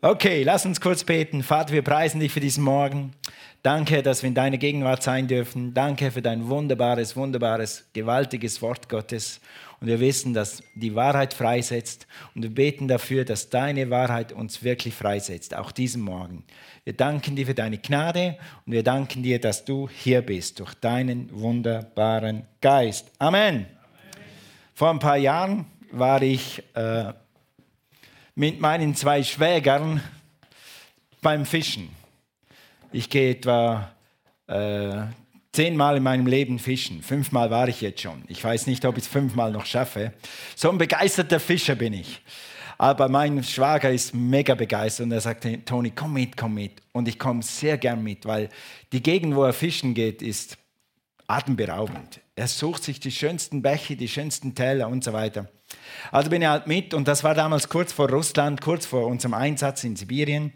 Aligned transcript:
Okay, 0.00 0.44
lass 0.44 0.64
uns 0.64 0.80
kurz 0.80 1.02
beten. 1.02 1.42
Vater, 1.42 1.72
wir 1.72 1.82
preisen 1.82 2.20
dich 2.20 2.30
für 2.30 2.38
diesen 2.38 2.62
Morgen. 2.62 3.14
Danke, 3.64 4.00
dass 4.00 4.22
wir 4.22 4.28
in 4.28 4.34
deiner 4.34 4.56
Gegenwart 4.56 5.02
sein 5.02 5.26
dürfen. 5.26 5.74
Danke 5.74 6.12
für 6.12 6.22
dein 6.22 6.46
wunderbares, 6.46 7.16
wunderbares, 7.16 7.84
gewaltiges 7.94 8.62
Wort 8.62 8.88
Gottes. 8.88 9.40
Und 9.80 9.88
wir 9.88 9.98
wissen, 9.98 10.34
dass 10.34 10.62
die 10.76 10.94
Wahrheit 10.94 11.34
freisetzt. 11.34 12.06
Und 12.36 12.44
wir 12.44 12.54
beten 12.54 12.86
dafür, 12.86 13.24
dass 13.24 13.50
deine 13.50 13.90
Wahrheit 13.90 14.32
uns 14.32 14.62
wirklich 14.62 14.94
freisetzt, 14.94 15.56
auch 15.56 15.72
diesen 15.72 16.02
Morgen. 16.02 16.44
Wir 16.84 16.92
danken 16.92 17.34
dir 17.34 17.46
für 17.46 17.54
deine 17.54 17.78
Gnade 17.78 18.38
und 18.66 18.74
wir 18.74 18.84
danken 18.84 19.24
dir, 19.24 19.40
dass 19.40 19.64
du 19.64 19.88
hier 19.88 20.22
bist, 20.22 20.60
durch 20.60 20.74
deinen 20.74 21.28
wunderbaren 21.32 22.44
Geist. 22.60 23.10
Amen. 23.18 23.66
Amen. 23.66 23.66
Vor 24.74 24.90
ein 24.90 25.00
paar 25.00 25.16
Jahren 25.16 25.66
war 25.90 26.22
ich 26.22 26.62
äh, 26.74 27.12
mit 28.38 28.60
meinen 28.60 28.94
zwei 28.94 29.24
Schwägern 29.24 30.00
beim 31.20 31.44
Fischen. 31.44 31.88
Ich 32.92 33.10
gehe 33.10 33.32
etwa 33.32 33.90
äh, 34.46 35.06
zehnmal 35.50 35.96
in 35.96 36.04
meinem 36.04 36.28
Leben 36.28 36.60
fischen. 36.60 37.02
Fünfmal 37.02 37.50
war 37.50 37.66
ich 37.66 37.80
jetzt 37.80 38.00
schon. 38.00 38.22
Ich 38.28 38.42
weiß 38.42 38.68
nicht, 38.68 38.84
ob 38.84 38.96
ich 38.96 39.02
es 39.02 39.08
fünfmal 39.08 39.50
noch 39.50 39.66
schaffe. 39.66 40.12
So 40.54 40.70
ein 40.70 40.78
begeisterter 40.78 41.40
Fischer 41.40 41.74
bin 41.74 41.94
ich. 41.94 42.22
Aber 42.78 43.08
mein 43.08 43.42
Schwager 43.42 43.90
ist 43.90 44.14
mega 44.14 44.54
begeistert 44.54 45.06
und 45.06 45.12
er 45.12 45.20
sagt, 45.20 45.44
Toni, 45.66 45.90
komm 45.90 46.12
mit, 46.12 46.36
komm 46.36 46.54
mit. 46.54 46.80
Und 46.92 47.08
ich 47.08 47.18
komme 47.18 47.42
sehr 47.42 47.76
gern 47.76 48.04
mit, 48.04 48.24
weil 48.24 48.50
die 48.92 49.02
Gegend, 49.02 49.34
wo 49.34 49.42
er 49.42 49.52
fischen 49.52 49.94
geht, 49.94 50.22
ist 50.22 50.56
atemberaubend. 51.26 52.20
Er 52.36 52.46
sucht 52.46 52.84
sich 52.84 53.00
die 53.00 53.10
schönsten 53.10 53.62
Bäche, 53.62 53.96
die 53.96 54.06
schönsten 54.06 54.54
Täler 54.54 54.88
und 54.88 55.02
so 55.02 55.12
weiter. 55.12 55.48
Also 56.10 56.30
bin 56.30 56.42
ich 56.42 56.48
halt 56.48 56.66
mit 56.66 56.94
und 56.94 57.08
das 57.08 57.24
war 57.24 57.34
damals 57.34 57.68
kurz 57.68 57.92
vor 57.92 58.08
Russland, 58.10 58.60
kurz 58.60 58.86
vor 58.86 59.06
unserem 59.06 59.34
Einsatz 59.34 59.84
in 59.84 59.96
Sibirien. 59.96 60.52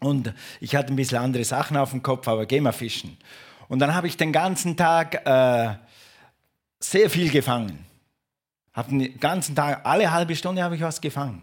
Und 0.00 0.32
ich 0.60 0.74
hatte 0.76 0.92
ein 0.92 0.96
bisschen 0.96 1.18
andere 1.18 1.44
Sachen 1.44 1.76
auf 1.76 1.90
dem 1.90 2.02
Kopf, 2.02 2.26
aber 2.26 2.46
geh 2.46 2.60
mal 2.60 2.72
fischen. 2.72 3.18
Und 3.68 3.78
dann 3.78 3.94
habe 3.94 4.06
ich 4.06 4.16
den 4.16 4.32
ganzen 4.32 4.76
Tag 4.76 5.26
äh, 5.26 5.74
sehr 6.80 7.10
viel 7.10 7.30
gefangen. 7.30 7.84
Habe 8.72 8.90
den 8.90 9.20
ganzen 9.20 9.54
Tag, 9.54 9.84
alle 9.84 10.10
halbe 10.10 10.34
Stunde 10.34 10.62
habe 10.62 10.76
ich 10.76 10.82
was 10.82 11.00
gefangen. 11.00 11.42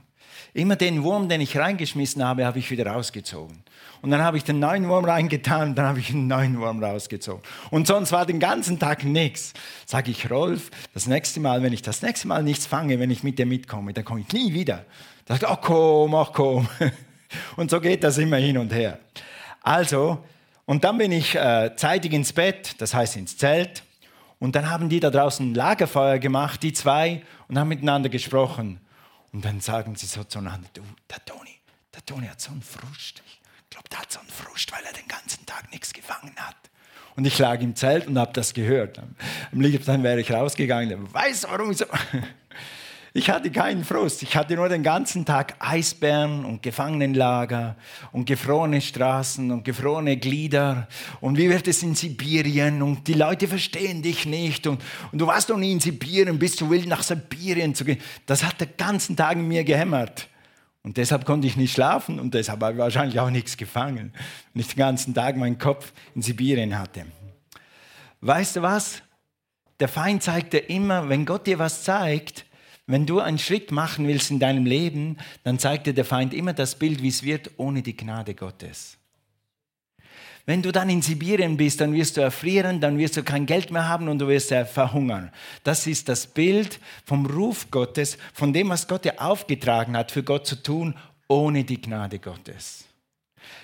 Immer 0.54 0.76
den 0.76 1.04
Wurm, 1.04 1.30
den 1.30 1.42
ich 1.42 1.58
reingeschmissen 1.58 2.24
habe, 2.24 2.46
habe 2.46 2.60
ich 2.60 2.72
wieder 2.72 2.88
rausgezogen. 2.88 3.64
Und 4.02 4.12
dann 4.12 4.22
habe 4.22 4.38
ich 4.38 4.44
den 4.44 4.60
neuen 4.60 4.88
Wurm 4.88 5.06
reingetan, 5.06 5.74
dann 5.76 5.88
habe 5.88 6.00
ich 6.00 6.12
einen 6.12 6.28
neuen 6.28 6.60
Wurm 6.60 6.84
rausgezogen. 6.84 7.42
Und 7.72 7.88
sonst 7.88 8.12
war 8.12 8.26
den 8.26 8.40
ganzen 8.40 8.78
Tag 8.80 9.04
nichts. 9.04 9.54
Sage 9.86 10.12
ich, 10.12 10.30
Rolf, 10.30 10.70
das 10.94 11.08
nächste 11.08 11.40
Mal, 11.40 11.64
wenn 11.64 11.74
ich 11.74 11.82
das 11.82 12.02
nächste 12.02 12.28
Mal 12.28 12.44
nichts 12.44 12.66
fange, 12.66 13.00
wenn 13.00 13.10
ich 13.10 13.24
mit 13.24 13.40
dir 13.40 13.46
mitkomme, 13.46 13.94
dann 13.94 14.06
komme 14.06 14.22
ich 14.22 14.32
nie 14.34 14.54
wieder. 14.54 14.86
Da 15.26 15.36
sagt, 15.36 15.46
ach 15.46 15.62
komm, 15.62 16.14
ach 16.16 16.32
komm. 16.34 16.68
Und 17.56 17.72
so 17.72 17.82
geht 17.82 18.04
das 18.04 18.18
immer 18.18 18.38
hin 18.38 18.58
und 18.58 18.72
her. 18.72 19.00
Also, 19.62 20.24
und 20.66 20.84
dann 20.84 20.98
bin 20.98 21.12
ich 21.12 21.36
äh, 21.36 21.72
zeitig 21.76 22.14
ins 22.14 22.32
Bett, 22.32 22.76
das 22.78 22.94
heißt 22.94 23.18
ins 23.18 23.36
Zelt. 23.36 23.84
Und 24.40 24.56
dann 24.56 24.70
haben 24.70 24.88
die 24.88 25.00
da 25.00 25.10
draußen 25.10 25.52
ein 25.52 25.56
Lagerfeuer 25.56 26.20
gemacht, 26.20 26.64
die 26.64 26.72
zwei, 26.72 27.22
und 27.48 27.58
haben 27.58 27.68
miteinander 27.68 28.10
gesprochen. 28.10 28.80
Und 29.32 29.46
dann 29.46 29.60
sagen 29.62 29.96
sie 29.96 30.06
so 30.06 30.24
zueinander, 30.24 30.68
du, 30.74 30.82
der 31.10 31.24
Toni, 31.26 31.60
der 31.94 32.06
Toni 32.06 32.28
hat 32.28 32.42
so 32.42 32.52
einen 32.52 32.62
Frust. 32.62 33.22
Ich 33.26 33.70
glaube, 33.70 33.90
der 33.90 34.00
hat 34.00 34.12
so 34.12 34.20
einen 34.20 34.30
Frust, 34.30 34.72
weil 34.72 34.84
er 34.84 34.94
den 34.94 35.08
ganzen 35.08 35.46
Tag 35.46 35.72
nichts 35.72 35.94
gefangen 35.94 36.36
hat. 36.38 36.56
Und 37.16 37.26
ich 37.26 37.38
lag 37.40 37.60
im 37.62 37.76
Zelt 37.76 38.08
und 38.08 38.18
habe 38.18 38.32
das 38.34 38.54
gehört. 38.54 39.00
Am 39.52 39.62
liebsten 39.62 40.04
wäre 40.04 40.22
ich 40.22 40.32
rausgegangen. 40.32 41.12
Weißt 41.14 41.46
du, 41.46 41.48
warum 41.50 41.72
ich 41.72 41.78
so... 41.78 41.86
Ich 43.18 43.32
hatte 43.32 43.50
keinen 43.50 43.84
Frust. 43.84 44.22
Ich 44.22 44.36
hatte 44.36 44.54
nur 44.54 44.70
den 44.70 44.84
ganzen 44.84 45.26
Tag 45.26 45.56
Eisbären 45.58 46.46
und 46.46 46.62
Gefangenenlager 46.62 47.76
und 48.12 48.28
gefrorene 48.28 48.80
Straßen 48.80 49.50
und 49.50 49.66
gefrorene 49.66 50.18
Glieder. 50.18 50.88
Und 51.20 51.36
wie 51.36 51.50
wird 51.50 51.68
es 51.68 51.82
in 51.82 51.96
Sibirien? 51.96 52.84
Und 52.84 53.08
die 53.08 53.16
Leute 53.16 53.48
verstehen 53.48 54.04
dich 54.04 54.28
nicht. 54.28 54.68
Und, 54.68 54.84
und 55.12 55.18
du 55.18 55.26
warst 55.26 55.50
noch 55.50 55.58
nie 55.58 55.72
in 55.72 55.80
Sibirien, 55.80 56.38
bist 56.38 56.62
du 56.62 56.70
wild 56.70 56.86
nach 56.86 57.02
Sibirien 57.02 57.74
zu 57.74 57.86
gehen. 57.86 57.98
Das 58.28 58.44
hat 58.44 58.62
den 58.62 58.70
ganzen 58.78 59.16
Tag 59.16 59.34
in 59.38 59.48
mir 59.48 59.64
gehämmert. 59.64 60.28
Und 60.84 60.98
deshalb 60.98 61.26
konnte 61.26 61.48
ich 61.48 61.58
nicht 61.58 61.74
schlafen 61.74 62.20
und 62.20 62.36
deshalb 62.36 62.62
habe 62.62 62.74
ich 62.74 62.78
wahrscheinlich 62.78 63.20
auch 63.20 63.32
nichts 63.32 63.58
gefangen, 63.58 64.14
wenn 64.54 64.62
ich 64.62 64.68
den 64.68 64.78
ganzen 64.78 65.16
Tag 65.16 65.38
meinen 65.38 65.58
Kopf 65.58 65.92
in 66.14 66.22
Sibirien 66.22 66.78
hatte. 66.78 67.08
Weißt 68.22 68.58
du 68.58 68.62
was? 68.62 69.02
Der 69.80 69.88
Feind 69.88 70.22
zeigt 70.22 70.54
dir 70.54 70.70
immer, 70.70 71.10
wenn 71.10 71.26
Gott 71.26 71.48
dir 71.48 71.58
was 71.58 71.84
zeigt, 71.84 72.46
wenn 72.88 73.06
du 73.06 73.20
einen 73.20 73.38
Schritt 73.38 73.72
machen 73.72 74.08
willst 74.08 74.32
in 74.32 74.40
deinem 74.40 74.66
Leben, 74.66 75.18
dann 75.44 75.60
zeigt 75.60 75.88
dir 75.88 75.94
der 75.94 76.06
Feind 76.06 76.34
immer 76.34 76.54
das 76.54 76.76
Bild, 76.76 77.04
wie 77.04 77.10
es 77.10 77.22
wird 77.22 77.52
ohne 77.58 77.84
die 77.84 77.96
Gnade 77.96 78.34
Gottes. 78.34 78.98
Wenn 80.46 80.62
du 80.62 80.72
dann 80.72 80.90
in 80.90 81.02
Sibirien 81.02 81.58
bist, 81.58 81.82
dann 81.82 81.94
wirst 81.94 82.16
du 82.16 82.22
erfrieren, 82.22 82.80
dann 82.80 82.98
wirst 82.98 83.18
du 83.18 83.24
kein 83.24 83.46
Geld 83.46 83.70
mehr 83.70 83.90
haben 83.90 84.08
und 84.08 84.20
du 84.20 84.30
wirst 84.30 84.54
verhungern. 84.54 85.30
Das 85.66 85.86
ist 85.86 86.08
das 86.08 86.26
Bild 86.26 86.80
vom 87.04 87.26
Ruf 87.26 87.70
Gottes, 87.70 88.18
von 88.34 88.54
dem, 88.54 88.70
was 88.70 88.88
Gott 88.88 89.04
dir 89.04 89.22
aufgetragen 89.22 89.98
hat, 89.98 90.10
für 90.12 90.24
Gott 90.24 90.48
zu 90.48 90.64
tun, 90.64 90.96
ohne 91.28 91.66
die 91.66 91.82
Gnade 91.82 92.20
Gottes. 92.20 92.87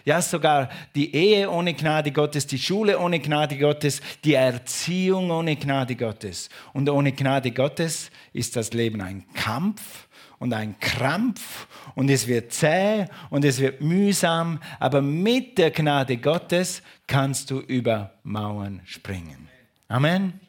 Ja, 0.05 0.21
sogar 0.21 0.69
die 0.95 1.13
Ehe 1.15 1.49
ohne 1.49 1.73
Gnade 1.73 2.11
Gottes, 2.11 2.47
die 2.47 2.59
Schule 2.59 2.99
ohne 2.99 3.19
Gnade 3.19 3.57
Gottes, 3.57 4.01
die 4.23 4.33
Erziehung 4.33 5.31
ohne 5.31 5.55
Gnade 5.55 5.95
Gottes. 5.95 6.49
Und 6.73 6.89
ohne 6.89 7.11
Gnade 7.11 7.51
Gottes 7.51 8.11
ist 8.33 8.55
das 8.55 8.73
Leben 8.73 9.01
ein 9.01 9.25
Kampf 9.33 10.07
und 10.39 10.53
ein 10.53 10.77
Krampf 10.79 11.67
und 11.95 12.09
es 12.09 12.27
wird 12.27 12.51
zäh 12.51 13.05
und 13.29 13.45
es 13.45 13.59
wird 13.59 13.79
mühsam, 13.79 14.59
aber 14.77 15.01
mit 15.01 15.57
der 15.57 15.71
Gnade 15.71 16.17
Gottes 16.17 16.81
kannst 17.07 17.49
du 17.49 17.59
über 17.59 18.15
Mauern 18.23 18.81
springen. 18.83 19.47
Amen. 19.87 20.41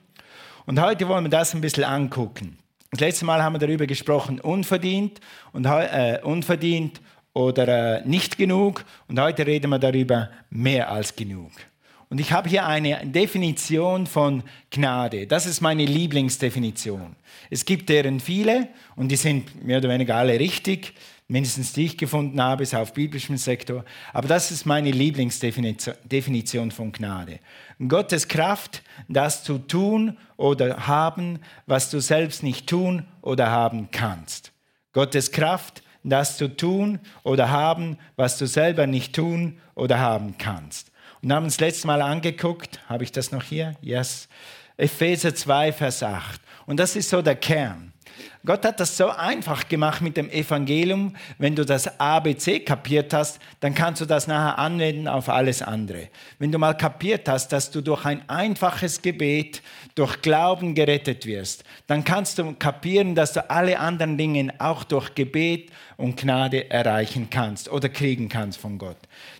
Und 0.66 0.80
heute 0.80 1.06
wollen 1.06 1.24
wir 1.24 1.30
das 1.30 1.54
ein 1.54 1.60
bisschen 1.60 1.84
angucken. 1.84 2.58
Das 2.90 3.00
letzte 3.00 3.24
Mal 3.24 3.42
haben 3.42 3.54
wir 3.54 3.58
darüber 3.58 3.86
gesprochen, 3.86 4.40
unverdient 4.40 5.20
und 5.52 5.64
äh, 5.64 6.20
unverdient 6.22 7.00
oder 7.34 7.98
äh, 7.98 8.08
nicht 8.08 8.38
genug. 8.38 8.84
Und 9.08 9.20
heute 9.20 9.46
reden 9.46 9.70
wir 9.70 9.78
darüber 9.78 10.30
mehr 10.48 10.90
als 10.90 11.14
genug. 11.14 11.50
Und 12.08 12.20
ich 12.20 12.32
habe 12.32 12.48
hier 12.48 12.66
eine 12.66 13.04
Definition 13.06 14.06
von 14.06 14.44
Gnade. 14.70 15.26
Das 15.26 15.46
ist 15.46 15.60
meine 15.60 15.84
Lieblingsdefinition. 15.84 17.16
Es 17.50 17.64
gibt 17.64 17.88
deren 17.88 18.20
viele 18.20 18.68
und 18.96 19.08
die 19.08 19.16
sind 19.16 19.64
mehr 19.64 19.78
oder 19.78 19.88
weniger 19.88 20.16
alle 20.16 20.38
richtig. 20.38 20.94
Mindestens 21.26 21.72
die 21.72 21.86
ich 21.86 21.96
gefunden 21.96 22.40
habe, 22.40 22.62
ist 22.62 22.74
auf 22.74 22.92
biblischem 22.92 23.38
Sektor. 23.38 23.84
Aber 24.12 24.28
das 24.28 24.50
ist 24.50 24.66
meine 24.66 24.90
Lieblingsdefinition 24.90 26.70
von 26.70 26.92
Gnade. 26.92 27.40
Gottes 27.88 28.28
Kraft, 28.28 28.82
das 29.08 29.42
zu 29.42 29.58
tun 29.58 30.18
oder 30.36 30.86
haben, 30.86 31.40
was 31.66 31.90
du 31.90 32.00
selbst 32.00 32.42
nicht 32.42 32.68
tun 32.68 33.06
oder 33.22 33.50
haben 33.50 33.88
kannst. 33.90 34.52
Gottes 34.92 35.32
Kraft, 35.32 35.82
das 36.10 36.36
zu 36.36 36.48
tun 36.48 37.00
oder 37.22 37.50
haben, 37.50 37.98
was 38.16 38.38
du 38.38 38.46
selber 38.46 38.86
nicht 38.86 39.14
tun 39.14 39.58
oder 39.74 39.98
haben 39.98 40.36
kannst. 40.38 40.92
Und 41.22 41.32
haben 41.32 41.44
uns 41.44 41.58
letztes 41.58 41.86
Mal 41.86 42.02
angeguckt, 42.02 42.80
habe 42.86 43.02
ich 43.04 43.10
das 43.10 43.32
noch 43.32 43.42
hier? 43.42 43.76
Yes. 43.80 44.28
Epheser 44.76 45.34
2, 45.34 45.72
Vers 45.72 46.02
8. 46.02 46.40
Und 46.66 46.78
das 46.78 46.96
ist 46.96 47.08
so 47.08 47.22
der 47.22 47.36
Kern. 47.36 47.93
Gott 48.46 48.62
hat 48.66 48.78
das 48.78 48.98
so 48.98 49.08
einfach 49.08 49.68
gemacht 49.68 50.02
mit 50.02 50.18
dem 50.18 50.28
Evangelium. 50.28 51.16
Wenn 51.38 51.56
du 51.56 51.64
das 51.64 51.98
ABC 51.98 52.60
kapiert 52.60 53.14
hast, 53.14 53.38
dann 53.60 53.74
kannst 53.74 54.02
du 54.02 54.04
das 54.04 54.26
nachher 54.26 54.58
anwenden 54.58 55.08
auf 55.08 55.30
alles 55.30 55.62
andere. 55.62 56.08
Wenn 56.38 56.52
du 56.52 56.58
mal 56.58 56.74
kapiert 56.74 57.26
hast, 57.26 57.48
dass 57.48 57.70
du 57.70 57.80
durch 57.80 58.04
ein 58.04 58.28
einfaches 58.28 59.00
Gebet, 59.00 59.62
durch 59.94 60.20
Glauben 60.20 60.74
gerettet 60.74 61.24
wirst, 61.24 61.64
dann 61.86 62.04
kannst 62.04 62.38
du 62.38 62.52
kapieren, 62.52 63.14
dass 63.14 63.32
du 63.32 63.48
alle 63.48 63.78
anderen 63.78 64.18
Dinge 64.18 64.52
auch 64.58 64.84
durch 64.84 65.14
Gebet 65.14 65.70
und 65.96 66.20
Gnade 66.20 66.70
erreichen 66.70 67.28
kannst 67.30 67.70
oder 67.70 67.88
kriegen 67.88 68.28
kannst 68.28 68.58
von 68.58 68.76
Gott. 68.76 68.96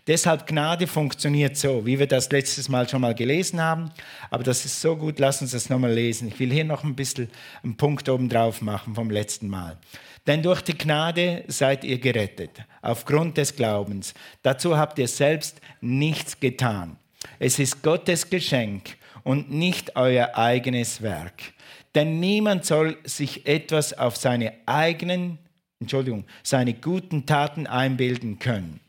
Deshalb 0.06 0.46
Gnade 0.46 0.86
funktioniert 0.86 1.56
so, 1.56 1.84
wie 1.84 1.98
wir 1.98 2.06
das 2.06 2.30
letztes 2.30 2.68
Mal 2.68 2.88
schon 2.88 3.00
mal 3.00 3.14
gelesen 3.14 3.60
haben. 3.60 3.90
Aber 4.30 4.44
das 4.44 4.64
ist 4.64 4.80
so 4.80 4.96
gut, 4.96 5.18
lass 5.18 5.42
uns 5.42 5.50
das 5.50 5.68
nochmal 5.68 5.92
lesen. 5.92 6.28
Ich 6.28 6.38
will 6.38 6.52
hier 6.52 6.64
noch 6.64 6.84
ein 6.84 6.94
bisschen 6.94 7.28
einen 7.62 7.76
Punkt 7.76 8.08
oben 8.08 8.28
drauf 8.28 8.62
machen 8.62 8.93
vom 8.94 9.10
letzten 9.10 9.48
Mal. 9.48 9.78
Denn 10.26 10.42
durch 10.42 10.62
die 10.62 10.76
Gnade 10.76 11.44
seid 11.48 11.84
ihr 11.84 11.98
gerettet, 11.98 12.50
aufgrund 12.82 13.36
des 13.36 13.54
Glaubens. 13.54 14.14
Dazu 14.42 14.76
habt 14.76 14.98
ihr 14.98 15.08
selbst 15.08 15.60
nichts 15.80 16.40
getan. 16.40 16.96
Es 17.38 17.58
ist 17.58 17.82
Gottes 17.82 18.30
Geschenk 18.30 18.96
und 19.22 19.50
nicht 19.50 19.96
euer 19.96 20.36
eigenes 20.36 21.02
Werk. 21.02 21.54
Denn 21.94 22.20
niemand 22.20 22.64
soll 22.64 22.96
sich 23.04 23.46
etwas 23.46 23.92
auf 23.92 24.16
seine 24.16 24.54
eigenen, 24.66 25.38
Entschuldigung, 25.80 26.24
seine 26.42 26.74
guten 26.74 27.26
Taten 27.26 27.66
einbilden 27.66 28.38
können. 28.38 28.80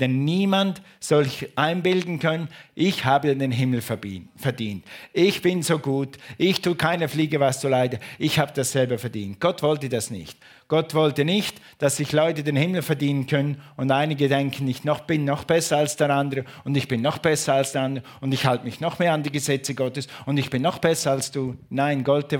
Denn 0.00 0.24
niemand 0.24 0.80
soll 0.98 1.24
sich 1.24 1.58
einbilden 1.58 2.18
können, 2.18 2.48
ich 2.74 3.04
habe 3.04 3.36
den 3.36 3.52
Himmel 3.52 3.82
verdient. 3.82 4.84
Ich 5.12 5.42
bin 5.42 5.62
so 5.62 5.78
gut, 5.78 6.16
ich 6.38 6.62
tue 6.62 6.74
keiner 6.74 7.08
Fliege 7.08 7.38
was 7.38 7.60
zu 7.60 7.68
leiden, 7.68 8.00
ich 8.18 8.38
habe 8.38 8.52
das 8.54 8.72
selber 8.72 8.98
verdient. 8.98 9.38
Gott 9.38 9.62
wollte 9.62 9.90
das 9.90 10.10
nicht. 10.10 10.38
Gott 10.68 10.94
wollte 10.94 11.24
nicht, 11.24 11.60
dass 11.78 11.96
sich 11.96 12.12
Leute 12.12 12.42
den 12.44 12.56
Himmel 12.56 12.82
verdienen 12.82 13.26
können 13.26 13.60
und 13.76 13.90
einige 13.90 14.28
denken, 14.28 14.68
ich 14.68 14.84
noch 14.84 15.00
bin 15.00 15.24
noch 15.24 15.44
besser 15.44 15.78
als 15.78 15.96
der 15.96 16.10
andere 16.10 16.44
und 16.64 16.76
ich 16.76 16.88
bin 16.88 17.02
noch 17.02 17.18
besser 17.18 17.54
als 17.54 17.72
der 17.72 17.82
andere 17.82 18.04
und 18.20 18.32
ich 18.32 18.46
halte 18.46 18.64
mich 18.64 18.80
noch 18.80 18.98
mehr 18.98 19.12
an 19.12 19.22
die 19.22 19.32
Gesetze 19.32 19.74
Gottes 19.74 20.06
und 20.26 20.38
ich 20.38 20.48
bin 20.48 20.62
noch 20.62 20.78
besser 20.78 21.10
als 21.10 21.30
du. 21.30 21.56
Nein, 21.68 22.04
Gott 22.04 22.32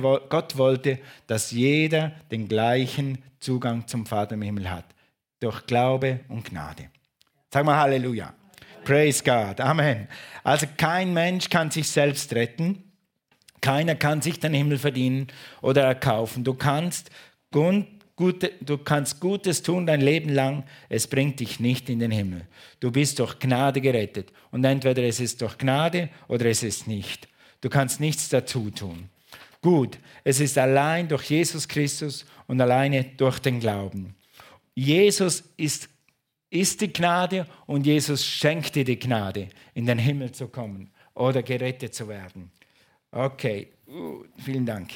wollte, 0.57 1.01
dass 1.27 1.51
jeder 1.51 2.13
den 2.31 2.49
gleichen 2.49 3.19
Zugang 3.41 3.87
zum 3.87 4.07
Vater 4.07 4.35
im 4.35 4.43
Himmel 4.43 4.71
hat. 4.71 4.87
Durch 5.41 5.67
Glaube 5.67 6.21
und 6.29 6.45
Gnade. 6.45 6.89
Sag 7.53 7.65
mal 7.65 7.77
Halleluja. 7.77 8.33
Praise 8.85 9.23
God. 9.25 9.61
Amen. 9.61 10.09
Also 10.45 10.67
kein 10.77 11.13
Mensch 11.13 11.49
kann 11.49 11.71
sich 11.71 11.89
selbst 11.89 12.33
retten. 12.35 12.85
Keiner 13.61 13.95
kann 13.95 14.23
sich 14.23 14.41
den 14.41 14.55
Himmel 14.55 14.79
verdienen 14.79 15.27
oder 15.61 15.83
erkaufen. 15.83 16.45
Du 16.45 16.55
kannst 16.55 17.11
Gute, 17.51 18.53
du 18.61 18.79
kannst 18.79 19.19
Gutes 19.19 19.63
tun 19.63 19.87
dein 19.87 20.01
Leben 20.01 20.29
lang, 20.29 20.65
es 20.89 21.07
bringt 21.07 21.41
dich 21.41 21.59
nicht 21.59 21.89
in 21.89 21.99
den 21.99 22.11
Himmel. 22.11 22.47
Du 22.79 22.91
bist 22.91 23.19
durch 23.19 23.39
Gnade 23.39 23.81
gerettet. 23.81 24.33
Und 24.51 24.65
entweder 24.65 25.03
es 25.03 25.21
ist 25.21 25.41
durch 25.43 25.59
Gnade 25.59 26.09
oder 26.29 26.47
es 26.47 26.63
ist 26.63 26.87
nicht. 26.87 27.29
Du 27.61 27.69
kannst 27.69 27.99
nichts 27.99 28.29
dazu 28.29 28.71
tun. 28.71 29.09
Gut, 29.63 29.99
es 30.23 30.39
ist 30.39 30.57
allein 30.57 31.09
durch 31.09 31.25
Jesus 31.25 31.67
Christus 31.67 32.25
und 32.47 32.61
alleine 32.61 33.05
durch 33.17 33.39
den 33.39 33.59
Glauben. 33.59 34.15
Jesus 34.75 35.43
ist, 35.57 35.89
ist 36.51 36.81
die 36.81 36.93
Gnade 36.93 37.47
und 37.67 37.87
Jesus 37.87 38.25
schenkt 38.25 38.75
dir 38.75 38.85
die 38.85 38.99
Gnade, 38.99 39.49
in 39.75 39.87
den 39.87 39.99
Himmel 39.99 40.33
zu 40.33 40.49
kommen 40.49 40.91
oder 41.15 41.43
gerettet 41.43 41.95
zu 41.95 42.09
werden. 42.09 42.51
Okay, 43.13 43.69
uh, 43.89 44.25
vielen 44.37 44.67
Dank. 44.67 44.91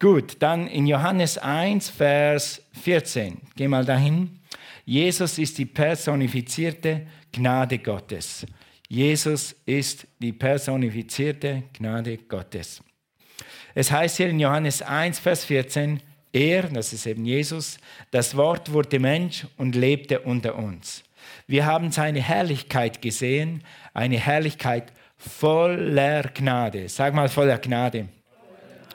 Gut, 0.00 0.36
dann 0.40 0.68
in 0.68 0.86
Johannes 0.86 1.38
1, 1.38 1.90
Vers 1.90 2.62
14. 2.82 3.38
Geh 3.56 3.66
mal 3.66 3.84
dahin. 3.84 4.38
Jesus 4.84 5.38
ist 5.38 5.58
die 5.58 5.66
personifizierte 5.66 7.06
Gnade 7.32 7.78
Gottes. 7.78 8.46
Jesus 8.88 9.54
ist 9.66 10.06
die 10.18 10.32
personifizierte 10.32 11.64
Gnade 11.72 12.16
Gottes. 12.16 12.82
Es 13.74 13.90
heißt 13.90 14.16
hier 14.16 14.30
in 14.30 14.40
Johannes 14.40 14.82
1, 14.82 15.18
Vers 15.18 15.44
14, 15.44 16.00
er, 16.32 16.64
das 16.64 16.92
ist 16.92 17.06
eben 17.06 17.24
Jesus, 17.24 17.78
das 18.10 18.36
Wort 18.36 18.72
wurde 18.72 18.98
Mensch 18.98 19.46
und 19.56 19.74
lebte 19.74 20.20
unter 20.20 20.56
uns. 20.56 21.04
Wir 21.46 21.66
haben 21.66 21.90
seine 21.90 22.20
Herrlichkeit 22.20 23.02
gesehen, 23.02 23.62
eine 23.94 24.18
Herrlichkeit 24.18 24.92
voller 25.16 26.22
Gnade. 26.22 26.88
Sag 26.88 27.14
mal 27.14 27.28
voller 27.28 27.58
Gnade 27.58 28.08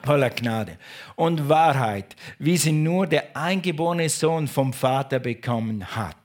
voller 0.04 0.30
Gnade 0.30 0.76
und 1.16 1.48
Wahrheit, 1.48 2.14
wie 2.38 2.56
sie 2.56 2.72
nur 2.72 3.06
der 3.06 3.36
eingeborene 3.36 4.08
Sohn 4.08 4.46
vom 4.48 4.72
Vater 4.72 5.18
bekommen 5.18 5.84
hat. 5.96 6.16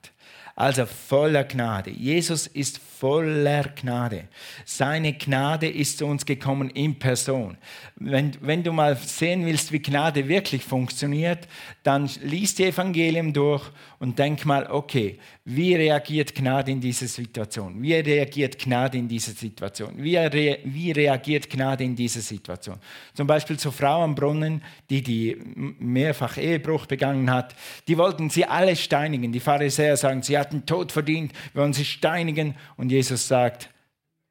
Also 0.59 0.85
voller 0.85 1.45
Gnade. 1.45 1.89
Jesus 1.89 2.45
ist 2.45 2.81
voller 2.99 3.63
Gnade. 3.63 4.25
Seine 4.65 5.13
Gnade 5.13 5.69
ist 5.69 5.99
zu 5.99 6.05
uns 6.05 6.25
gekommen 6.25 6.69
in 6.71 6.99
Person. 6.99 7.57
Wenn, 7.95 8.33
wenn 8.41 8.61
du 8.61 8.73
mal 8.73 8.97
sehen 8.97 9.45
willst, 9.45 9.71
wie 9.71 9.81
Gnade 9.81 10.27
wirklich 10.27 10.65
funktioniert, 10.65 11.47
dann 11.83 12.09
liest 12.21 12.59
die 12.59 12.65
Evangelium 12.65 13.31
durch 13.31 13.71
und 13.99 14.19
denk 14.19 14.45
mal, 14.45 14.67
okay, 14.69 15.17
wie 15.45 15.75
reagiert 15.75 16.35
Gnade 16.35 16.71
in 16.71 16.81
dieser 16.81 17.07
Situation? 17.07 17.81
Wie 17.81 17.93
reagiert 17.93 18.59
Gnade 18.59 18.97
in 18.97 19.07
dieser 19.07 19.31
Situation? 19.31 19.93
Wie, 19.95 20.17
re, 20.17 20.59
wie 20.65 20.91
reagiert 20.91 21.49
Gnade 21.49 21.85
in 21.85 21.95
dieser 21.95 22.21
Situation? 22.21 22.77
Zum 23.13 23.27
Beispiel 23.27 23.57
zur 23.57 23.71
Frau 23.71 24.03
am 24.03 24.13
Brunnen, 24.13 24.61
die 24.89 25.01
die 25.01 25.37
mehrfach 25.79 26.37
Ehebruch 26.37 26.85
begangen 26.85 27.31
hat, 27.31 27.55
die 27.87 27.97
wollten 27.97 28.29
sie 28.29 28.45
alle 28.45 28.75
steinigen. 28.75 29.31
Die 29.31 29.39
Pharisäer 29.39 29.95
sagen, 29.95 30.21
sie 30.21 30.37
hatten 30.49 30.65
Tod 30.65 30.91
verdient, 30.91 31.31
wir 31.53 31.61
wollen 31.61 31.73
sie 31.73 31.85
steinigen. 31.85 32.55
Und 32.75 32.91
Jesus 32.91 33.27
sagt, 33.27 33.69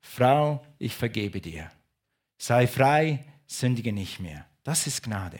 Frau, 0.00 0.64
ich 0.78 0.94
vergebe 0.94 1.40
dir. 1.40 1.70
Sei 2.38 2.66
frei, 2.66 3.24
sündige 3.46 3.92
nicht 3.92 4.18
mehr. 4.18 4.46
Das 4.64 4.88
ist 4.88 5.04
Gnade. 5.04 5.38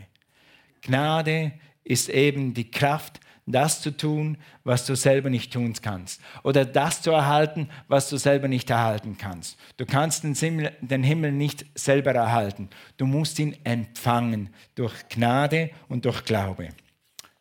Gnade 0.82 1.52
ist 1.82 2.08
eben 2.08 2.54
die 2.54 2.70
Kraft, 2.70 3.18
das 3.44 3.80
zu 3.80 3.96
tun, 3.96 4.36
was 4.62 4.86
du 4.86 4.94
selber 4.94 5.30
nicht 5.30 5.52
tun 5.52 5.74
kannst. 5.82 6.20
Oder 6.44 6.64
das 6.64 7.02
zu 7.02 7.10
erhalten, 7.10 7.68
was 7.88 8.08
du 8.08 8.16
selber 8.16 8.46
nicht 8.46 8.70
erhalten 8.70 9.16
kannst. 9.18 9.58
Du 9.78 9.86
kannst 9.86 10.22
den 10.22 11.02
Himmel 11.02 11.32
nicht 11.32 11.66
selber 11.74 12.12
erhalten. 12.12 12.68
Du 12.98 13.06
musst 13.06 13.38
ihn 13.40 13.56
empfangen 13.64 14.50
durch 14.76 15.08
Gnade 15.08 15.70
und 15.88 16.04
durch 16.04 16.24
Glaube. 16.24 16.68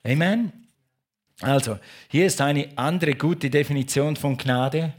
Amen. 0.04 0.67
Also, 1.42 1.78
hier 2.08 2.26
ist 2.26 2.42
eine 2.42 2.70
andere 2.76 3.14
gute 3.14 3.50
Definition 3.50 4.16
von 4.16 4.38
Gnade. 4.38 4.94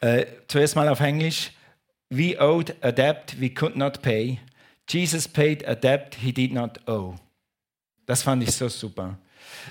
Äh, 0.00 0.26
zuerst 0.48 0.76
mal 0.76 0.88
auf 0.88 1.00
Englisch. 1.00 1.52
We 2.10 2.40
owed 2.40 2.74
a 2.82 2.92
debt 2.92 3.36
we 3.38 3.50
could 3.50 3.76
not 3.76 4.02
pay. 4.02 4.38
Jesus 4.88 5.28
paid 5.28 5.66
a 5.66 5.74
debt 5.74 6.16
he 6.20 6.32
did 6.32 6.52
not 6.52 6.86
owe. 6.86 7.18
Das 8.06 8.22
fand 8.22 8.42
ich 8.42 8.52
so 8.52 8.68
super. 8.68 9.18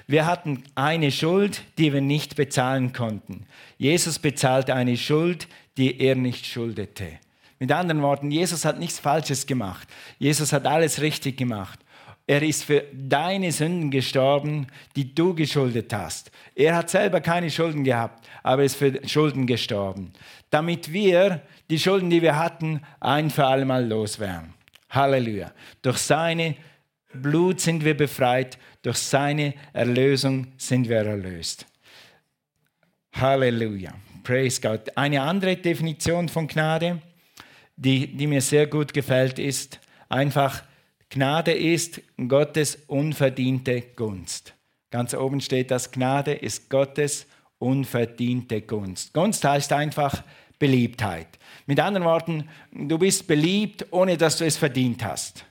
Wir 0.06 0.26
hatten 0.26 0.64
eine 0.76 1.12
Schuld, 1.12 1.64
die 1.78 1.94
wir 1.94 2.02
nicht 2.02 2.36
bezahlen 2.36 2.94
konnten. 2.94 3.46
Jesus 3.78 4.20
bezahlte 4.20 4.76
eine 4.76 4.98
Schuld, 4.98 5.48
die 5.78 6.00
er 6.00 6.16
nicht 6.16 6.46
schuldete. 6.46 7.20
Mit 7.60 7.72
anderen 7.72 8.02
Worten, 8.02 8.30
Jesus 8.30 8.66
hat 8.66 8.80
nichts 8.80 9.00
Falsches 9.00 9.48
gemacht. 9.48 9.88
Jesus 10.20 10.54
hat 10.54 10.68
alles 10.68 11.02
richtig 11.02 11.38
gemacht. 11.38 11.80
Er 12.30 12.44
ist 12.44 12.66
für 12.66 12.84
deine 12.94 13.54
Sünden 13.54 13.90
gestorben, 13.90 14.68
die 14.98 15.16
du 15.16 15.34
geschuldet 15.34 15.94
hast. 15.94 16.30
Er 16.56 16.76
hat 16.76 16.90
selber 16.90 17.22
keine 17.22 17.50
Schulden 17.50 17.86
gehabt, 17.86 18.28
aber 18.44 18.66
ist 18.66 18.76
für 18.76 19.00
Schulden 19.08 19.48
gestorben, 19.48 20.12
damit 20.50 20.92
wir 20.92 21.42
die 21.70 21.80
Schulden, 21.80 22.10
die 22.10 22.22
wir 22.22 22.38
hatten, 22.38 22.82
ein 23.00 23.30
für 23.30 23.46
alle 23.46 23.64
Mal 23.64 23.88
loswerden. 23.88 24.54
Halleluja. 24.90 25.54
Durch 25.82 26.00
seine 26.00 26.56
Blut 27.14 27.62
sind 27.62 27.86
wir 27.86 27.96
befreit, 27.96 28.58
durch 28.82 28.98
seine 28.98 29.54
Erlösung 29.72 30.48
sind 30.58 30.90
wir 30.90 30.98
erlöst. 30.98 31.66
Halleluja. 33.14 33.94
Praise 34.24 34.60
God. 34.60 34.98
Eine 34.98 35.22
andere 35.22 35.56
Definition 35.56 36.28
von 36.28 36.48
Gnade, 36.48 37.02
die, 37.78 38.18
die 38.18 38.28
mir 38.28 38.42
sehr 38.42 38.68
gut 38.68 38.94
gefällt, 38.94 39.40
ist 39.40 39.80
einfach, 40.10 40.64
Gnade 41.10 41.54
ist 41.54 42.02
Gottes 42.28 42.80
unverdiente 42.88 43.82
Gunst. 43.96 44.54
Ganz 44.92 45.14
oben 45.14 45.40
steht 45.40 45.72
das, 45.72 45.92
Gnade 45.92 46.34
ist 46.34 46.70
Gottes 46.70 47.28
unverdiente 47.60 48.62
Gunst. 48.62 49.14
Gunst 49.14 49.44
heißt 49.46 49.72
einfach 49.72 50.24
Beliebtheit. 50.60 51.28
Mit 51.66 51.80
anderen 51.80 52.06
Worten, 52.06 52.50
du 52.72 52.98
bist 52.98 53.26
beliebt, 53.26 53.86
ohne 53.92 54.18
dass 54.18 54.38
du 54.38 54.46
es 54.46 54.58
verdient 54.58 55.04
hast. 55.04 55.46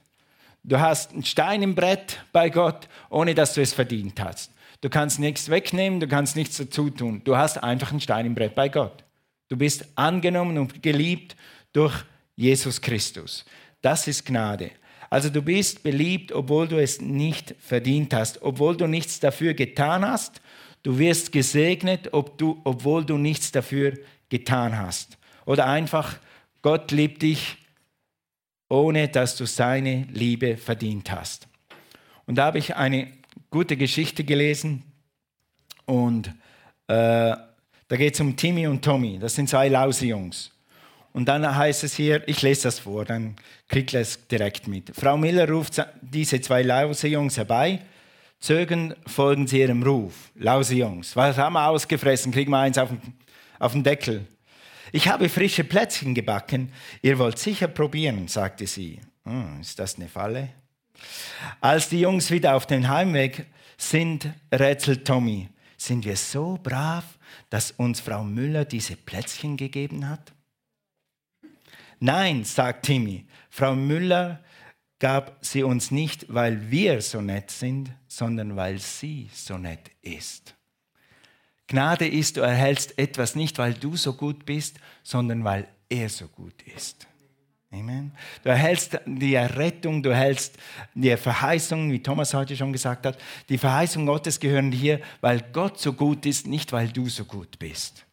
Du 0.62 0.78
hast 0.78 1.12
einen 1.12 1.24
Stein 1.24 1.62
im 1.62 1.74
Brett 1.74 2.22
bei 2.32 2.50
Gott, 2.50 2.88
ohne 3.08 3.34
dass 3.34 3.54
du 3.54 3.62
es 3.62 3.72
verdient 3.72 4.20
hast. 4.20 4.52
Du 4.82 4.90
kannst 4.90 5.18
nichts 5.18 5.48
wegnehmen, 5.48 6.00
du 6.00 6.08
kannst 6.08 6.36
nichts 6.36 6.58
dazu 6.58 6.90
tun. 6.90 7.22
Du 7.24 7.36
hast 7.36 7.62
einfach 7.62 7.92
einen 7.92 8.00
Stein 8.00 8.26
im 8.26 8.34
Brett 8.34 8.54
bei 8.54 8.68
Gott. 8.68 9.04
Du 9.48 9.56
bist 9.56 9.86
angenommen 9.94 10.58
und 10.58 10.82
geliebt 10.82 11.34
durch 11.72 11.94
Jesus 12.34 12.80
Christus. 12.80 13.46
Das 13.80 14.06
ist 14.06 14.26
Gnade. 14.26 14.72
Also 15.10 15.30
du 15.30 15.42
bist 15.42 15.82
beliebt, 15.82 16.32
obwohl 16.32 16.68
du 16.68 16.80
es 16.80 17.00
nicht 17.00 17.54
verdient 17.58 18.12
hast, 18.14 18.42
obwohl 18.42 18.76
du 18.76 18.86
nichts 18.86 19.20
dafür 19.20 19.54
getan 19.54 20.04
hast. 20.04 20.40
Du 20.82 20.98
wirst 20.98 21.32
gesegnet, 21.32 22.12
ob 22.12 22.38
du, 22.38 22.60
obwohl 22.64 23.04
du 23.04 23.18
nichts 23.18 23.52
dafür 23.52 23.94
getan 24.28 24.78
hast. 24.78 25.18
Oder 25.44 25.66
einfach, 25.66 26.18
Gott 26.62 26.90
liebt 26.90 27.22
dich 27.22 27.58
ohne 28.68 29.08
dass 29.08 29.36
du 29.36 29.46
seine 29.46 30.06
Liebe 30.12 30.56
verdient 30.56 31.10
hast. 31.10 31.48
Und 32.26 32.36
da 32.36 32.46
habe 32.46 32.58
ich 32.58 32.76
eine 32.76 33.12
gute 33.50 33.76
Geschichte 33.76 34.24
gelesen 34.24 34.82
und 35.84 36.28
äh, 36.88 37.36
da 37.88 37.96
geht 37.96 38.14
es 38.14 38.20
um 38.20 38.36
Timmy 38.36 38.66
und 38.66 38.84
Tommy. 38.84 39.18
Das 39.18 39.34
sind 39.34 39.48
zwei 39.48 39.68
lause 39.68 40.06
Jungs. 40.06 40.50
Und 41.16 41.24
dann 41.24 41.56
heißt 41.56 41.82
es 41.82 41.94
hier, 41.94 42.28
ich 42.28 42.42
lese 42.42 42.64
das 42.64 42.78
vor, 42.78 43.06
dann 43.06 43.36
kriegt 43.68 43.94
ihr 43.94 44.00
es 44.00 44.28
direkt 44.28 44.68
mit. 44.68 44.94
Frau 44.94 45.16
Miller 45.16 45.48
ruft 45.48 45.82
diese 46.02 46.42
zwei 46.42 46.60
lause 46.60 47.08
Jungs 47.08 47.38
herbei. 47.38 47.80
Zögern 48.38 48.94
folgen 49.06 49.46
sie 49.46 49.60
ihrem 49.60 49.82
Ruf. 49.82 50.30
Lause 50.34 50.74
Jungs. 50.74 51.16
Was 51.16 51.38
haben 51.38 51.54
wir 51.54 51.68
ausgefressen? 51.68 52.32
Kriegen 52.32 52.50
wir 52.50 52.58
eins 52.58 52.76
auf 52.76 52.90
den, 52.90 53.00
auf 53.58 53.72
den 53.72 53.82
Deckel. 53.82 54.26
Ich 54.92 55.08
habe 55.08 55.30
frische 55.30 55.64
Plätzchen 55.64 56.14
gebacken. 56.14 56.70
Ihr 57.00 57.18
wollt 57.18 57.38
sicher 57.38 57.68
probieren, 57.68 58.28
sagte 58.28 58.66
sie. 58.66 59.00
Hm, 59.24 59.62
ist 59.62 59.78
das 59.78 59.96
eine 59.96 60.08
Falle? 60.08 60.50
Als 61.62 61.88
die 61.88 62.00
Jungs 62.00 62.30
wieder 62.30 62.54
auf 62.54 62.66
dem 62.66 62.86
Heimweg 62.86 63.46
sind, 63.78 64.28
rätselt 64.52 65.06
Tommy. 65.06 65.48
Sind 65.78 66.04
wir 66.04 66.16
so 66.16 66.58
brav, 66.62 67.04
dass 67.48 67.70
uns 67.70 68.00
Frau 68.00 68.22
Müller 68.22 68.66
diese 68.66 68.96
Plätzchen 68.96 69.56
gegeben 69.56 70.06
hat? 70.06 70.35
Nein, 71.98 72.44
sagt 72.44 72.86
Timmy, 72.86 73.26
Frau 73.50 73.74
Müller 73.74 74.42
gab 74.98 75.38
sie 75.44 75.62
uns 75.62 75.90
nicht, 75.90 76.26
weil 76.32 76.70
wir 76.70 77.00
so 77.02 77.20
nett 77.20 77.50
sind, 77.50 77.90
sondern 78.06 78.56
weil 78.56 78.78
sie 78.78 79.28
so 79.32 79.58
nett 79.58 79.90
ist. 80.02 80.54
Gnade 81.68 82.06
ist, 82.06 82.36
du 82.36 82.42
erhältst 82.42 82.98
etwas 82.98 83.34
nicht, 83.34 83.58
weil 83.58 83.74
du 83.74 83.96
so 83.96 84.12
gut 84.12 84.46
bist, 84.46 84.78
sondern 85.02 85.42
weil 85.44 85.68
er 85.88 86.08
so 86.08 86.28
gut 86.28 86.62
ist. 86.62 87.06
Amen. 87.72 88.12
Du 88.44 88.48
erhältst 88.48 89.00
die 89.04 89.34
Errettung, 89.34 90.02
du 90.02 90.10
erhältst 90.10 90.56
die 90.94 91.16
Verheißung, 91.16 91.90
wie 91.90 92.02
Thomas 92.02 92.32
heute 92.32 92.56
schon 92.56 92.72
gesagt 92.72 93.04
hat. 93.04 93.18
Die 93.48 93.58
Verheißung 93.58 94.06
Gottes 94.06 94.38
gehören 94.38 94.70
dir, 94.70 95.00
weil 95.20 95.44
Gott 95.52 95.78
so 95.80 95.92
gut 95.92 96.24
ist, 96.24 96.46
nicht 96.46 96.72
weil 96.72 96.88
du 96.88 97.08
so 97.08 97.24
gut 97.24 97.58
bist. 97.58 98.05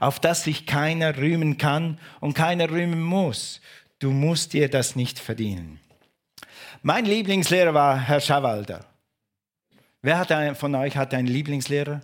Auf 0.00 0.20
das 0.20 0.44
sich 0.44 0.66
keiner 0.66 1.16
rühmen 1.16 1.58
kann 1.58 1.98
und 2.20 2.34
keiner 2.34 2.70
rühmen 2.70 3.02
muss. 3.02 3.60
Du 3.98 4.10
musst 4.10 4.52
dir 4.52 4.68
das 4.68 4.96
nicht 4.96 5.18
verdienen. 5.18 5.80
Mein 6.82 7.04
Lieblingslehrer 7.04 7.72
war 7.72 7.98
Herr 7.98 8.20
Schawalder. 8.20 8.84
Wer 10.02 10.18
hat 10.18 10.58
von 10.58 10.74
euch 10.74 10.96
hat 10.96 11.14
einen 11.14 11.28
Lieblingslehrer? 11.28 12.02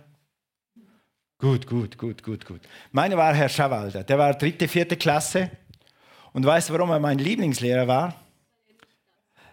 Gut, 1.37 1.67
gut, 1.67 1.97
gut, 1.97 2.23
gut, 2.23 2.45
gut. 2.45 2.61
Meine 2.91 3.17
war 3.17 3.33
Herr 3.33 3.49
Schawalder. 3.49 4.03
Der 4.03 4.17
war 4.17 4.33
dritte, 4.33 4.67
vierte 4.67 4.97
Klasse. 4.97 5.51
Und 6.33 6.45
weißt 6.45 6.69
du, 6.69 6.73
warum 6.73 6.91
er 6.91 6.99
mein 6.99 7.19
Lieblingslehrer 7.19 7.87
war? 7.87 8.15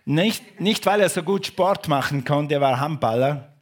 Nicht, 0.04 0.60
nicht, 0.60 0.86
weil 0.86 1.00
er 1.00 1.08
so 1.10 1.22
gut 1.22 1.46
Sport 1.46 1.88
machen 1.88 2.24
konnte, 2.24 2.54
er 2.54 2.60
war 2.62 2.80
Handballer. 2.80 3.57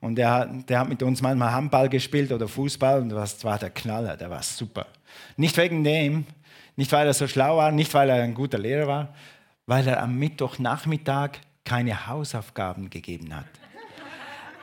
Und 0.00 0.16
der, 0.16 0.46
der 0.46 0.80
hat 0.80 0.88
mit 0.88 1.02
uns 1.02 1.20
manchmal 1.20 1.52
Handball 1.52 1.88
gespielt 1.88 2.32
oder 2.32 2.48
Fußball 2.48 3.02
und 3.02 3.10
das 3.10 3.44
war 3.44 3.58
der 3.58 3.70
Knaller, 3.70 4.16
der 4.16 4.30
war 4.30 4.42
super. 4.42 4.86
Nicht 5.36 5.56
wegen 5.58 5.84
dem, 5.84 6.24
nicht 6.76 6.90
weil 6.92 7.06
er 7.06 7.14
so 7.14 7.28
schlau 7.28 7.58
war, 7.58 7.70
nicht 7.70 7.92
weil 7.92 8.08
er 8.08 8.22
ein 8.22 8.34
guter 8.34 8.58
Lehrer 8.58 8.86
war, 8.86 9.14
weil 9.66 9.86
er 9.86 10.02
am 10.02 10.18
Mittwochnachmittag 10.18 11.32
keine 11.64 12.06
Hausaufgaben 12.06 12.88
gegeben 12.88 13.34
hat. 13.36 13.44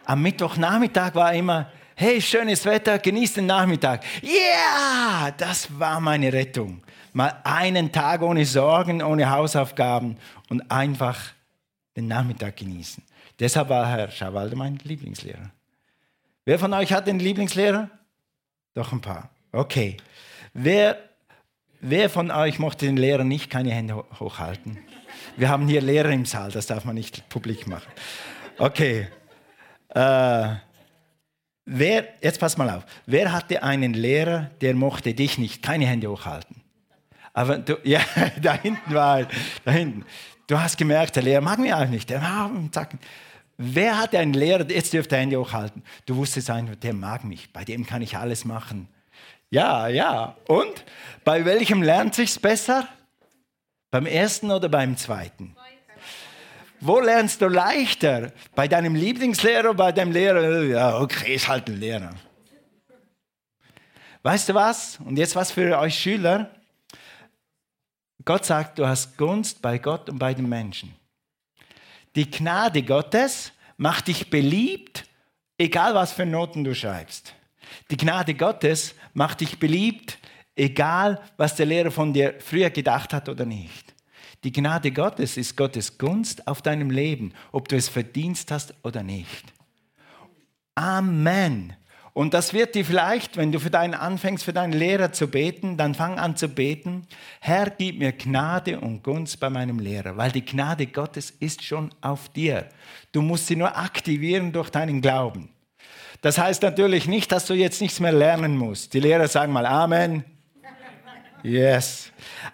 Am 0.05 0.21
Mittwochnachmittag 0.23 1.13
war 1.13 1.33
immer, 1.33 1.69
hey, 1.95 2.19
schönes 2.21 2.65
Wetter, 2.65 2.97
genieß 2.97 3.33
den 3.33 3.45
Nachmittag. 3.45 4.03
Yeah, 4.23 5.31
das 5.37 5.67
war 5.77 5.99
meine 5.99 6.33
Rettung. 6.33 6.81
Mal 7.13 7.41
einen 7.43 7.91
Tag 7.91 8.21
ohne 8.21 8.45
Sorgen, 8.45 9.03
ohne 9.03 9.29
Hausaufgaben 9.29 10.17
und 10.49 10.71
einfach 10.71 11.19
den 11.95 12.07
Nachmittag 12.07 12.55
genießen. 12.57 13.03
Deshalb 13.39 13.69
war 13.69 13.87
Herr 13.87 14.09
Schawalde 14.11 14.55
mein 14.55 14.77
Lieblingslehrer. 14.83 15.51
Wer 16.45 16.59
von 16.59 16.73
euch 16.73 16.93
hat 16.93 17.07
den 17.07 17.19
Lieblingslehrer? 17.19 17.89
Doch 18.73 18.91
ein 18.91 19.01
paar. 19.01 19.29
Okay. 19.51 19.97
Wer, 20.53 20.97
wer 21.81 22.09
von 22.09 22.31
euch 22.31 22.59
mochte 22.59 22.85
den 22.85 22.97
Lehrer 22.97 23.23
nicht? 23.23 23.49
Keine 23.49 23.71
Hände 23.71 23.95
hochhalten. 24.19 24.77
Wir 25.35 25.49
haben 25.49 25.67
hier 25.67 25.81
Lehrer 25.81 26.09
im 26.09 26.25
Saal, 26.25 26.51
das 26.51 26.67
darf 26.67 26.85
man 26.85 26.95
nicht 26.95 27.27
publik 27.29 27.67
machen. 27.67 27.91
Okay. 28.57 29.07
Äh, 29.89 30.55
Wer, 31.69 32.07
jetzt 32.21 32.39
pass 32.39 32.57
mal 32.57 32.69
auf, 32.69 32.85
wer 33.05 33.33
hatte 33.33 33.61
einen 33.61 33.93
Lehrer, 33.93 34.49
der 34.61 34.73
mochte 34.73 35.13
dich 35.13 35.37
nicht? 35.37 35.61
Keine 35.61 35.85
Hände 35.85 36.09
hochhalten. 36.09 36.61
Aber 37.33 37.57
du, 37.57 37.77
ja, 37.83 37.99
da 38.41 38.53
hinten 38.53 38.93
war, 38.93 39.27
da 39.65 39.71
hinten. 39.71 40.05
Du 40.47 40.57
hast 40.57 40.77
gemerkt, 40.77 41.17
der 41.17 41.23
Lehrer 41.23 41.41
mag 41.41 41.59
mich 41.59 41.73
auch 41.73 41.89
nicht. 41.89 42.09
Der, 42.09 42.21
zack. 42.71 42.91
Wer 43.57 43.97
hatte 43.97 44.19
einen 44.19 44.33
Lehrer, 44.33 44.69
jetzt 44.69 44.93
dürft 44.93 45.11
ihr 45.11 45.17
Hände 45.17 45.39
hochhalten. 45.39 45.83
Du 46.05 46.15
wusstest 46.15 46.49
einfach, 46.49 46.75
der 46.75 46.93
mag 46.93 47.23
mich, 47.23 47.51
bei 47.51 47.65
dem 47.65 47.85
kann 47.85 48.03
ich 48.03 48.15
alles 48.15 48.45
machen. 48.45 48.87
Ja, 49.49 49.87
ja. 49.87 50.37
Und 50.47 50.85
bei 51.23 51.43
welchem 51.43 51.81
lernt 51.81 52.13
sich's 52.13 52.37
besser? 52.37 52.87
Beim 53.89 54.05
ersten 54.05 54.51
oder 54.51 54.69
beim 54.69 54.95
zweiten? 54.95 55.55
Wo 56.79 56.99
lernst 56.99 57.41
du 57.41 57.47
leichter? 57.47 58.31
Bei 58.53 58.67
deinem 58.67 58.93
Lieblingslehrer 58.93 59.71
oder 59.71 59.73
bei 59.73 59.91
deinem 59.91 60.11
Lehrer? 60.11 60.63
Ja, 60.63 60.99
okay, 60.99 61.35
ist 61.35 61.47
halt 61.47 61.67
ein 61.67 61.79
Lehrer. 61.79 62.13
Weißt 64.21 64.49
du 64.49 64.53
was? 64.53 64.99
Und 64.99 65.17
jetzt 65.17 65.35
was 65.35 65.51
für 65.51 65.79
euch 65.79 65.97
Schüler. 65.97 66.51
Gott 68.25 68.45
sagt, 68.45 68.77
du 68.77 68.85
hast 68.85 69.17
Gunst 69.17 69.61
bei 69.61 69.77
Gott 69.79 70.09
und 70.09 70.19
bei 70.19 70.33
den 70.33 70.49
Menschen. 70.49 70.93
Die 72.17 72.31
Gnade 72.31 72.81
Gottes 72.81 73.51
macht 73.77 74.07
dich 74.07 74.31
beliebt, 74.31 75.05
egal 75.55 75.93
was 75.93 76.13
für 76.13 76.25
Noten 76.25 76.63
du 76.63 76.73
schreibst. 76.73 77.35
Die 77.91 77.97
Gnade 77.97 78.33
Gottes 78.33 78.95
macht 79.13 79.41
dich 79.41 79.59
beliebt, 79.59 80.17
egal 80.55 81.21
was 81.37 81.55
der 81.55 81.67
Lehrer 81.67 81.91
von 81.91 82.13
dir 82.13 82.33
früher 82.39 82.71
gedacht 82.71 83.13
hat 83.13 83.29
oder 83.29 83.45
nicht. 83.45 83.93
Die 84.43 84.51
Gnade 84.51 84.91
Gottes 84.91 85.37
ist 85.37 85.55
Gottes 85.55 85.99
Gunst 85.99 86.47
auf 86.47 86.63
deinem 86.63 86.89
Leben, 86.89 87.35
ob 87.51 87.67
du 87.67 87.75
es 87.75 87.87
verdienst 87.87 88.49
hast 88.49 88.73
oder 88.81 89.03
nicht. 89.03 89.53
Amen. 90.73 91.76
Und 92.17 92.33
das 92.33 92.51
wird 92.51 92.73
dir 92.73 92.83
vielleicht, 92.83 93.37
wenn 93.37 93.51
du 93.51 93.59
für 93.59 93.69
deinen 93.69 93.93
anfängst, 93.93 94.43
für 94.43 94.51
deinen 94.51 94.73
Lehrer 94.73 95.11
zu 95.11 95.27
beten, 95.27 95.77
dann 95.77 95.93
fang 95.93 96.17
an 96.17 96.35
zu 96.35 96.47
beten, 96.47 97.05
Herr, 97.41 97.69
gib 97.69 97.99
mir 97.99 98.11
Gnade 98.11 98.79
und 98.79 99.03
Gunst 99.03 99.39
bei 99.39 99.51
meinem 99.51 99.77
Lehrer, 99.77 100.17
weil 100.17 100.31
die 100.31 100.43
Gnade 100.43 100.87
Gottes 100.87 101.29
ist 101.29 101.63
schon 101.63 101.91
auf 102.01 102.29
dir. 102.29 102.69
Du 103.11 103.21
musst 103.21 103.45
sie 103.45 103.55
nur 103.55 103.77
aktivieren 103.77 104.51
durch 104.51 104.71
deinen 104.71 104.99
Glauben. 104.99 105.49
Das 106.23 106.39
heißt 106.39 106.63
natürlich 106.63 107.05
nicht, 107.07 107.31
dass 107.31 107.45
du 107.45 107.53
jetzt 107.53 107.81
nichts 107.81 107.99
mehr 107.99 108.13
lernen 108.13 108.57
musst. 108.57 108.95
Die 108.95 108.99
Lehrer 108.99 109.27
sagen 109.27 109.53
mal 109.53 109.67
Amen. 109.67 110.25
Yes. 111.43 112.11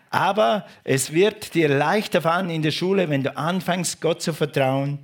Aber 0.09 0.65
es 0.83 1.13
wird 1.13 1.53
dir 1.53 1.69
leichter 1.69 2.21
fallen 2.21 2.49
in 2.49 2.63
der 2.63 2.71
Schule, 2.71 3.09
wenn 3.09 3.23
du 3.23 3.37
anfängst, 3.37 4.01
Gott 4.01 4.21
zu 4.21 4.33
vertrauen 4.33 4.99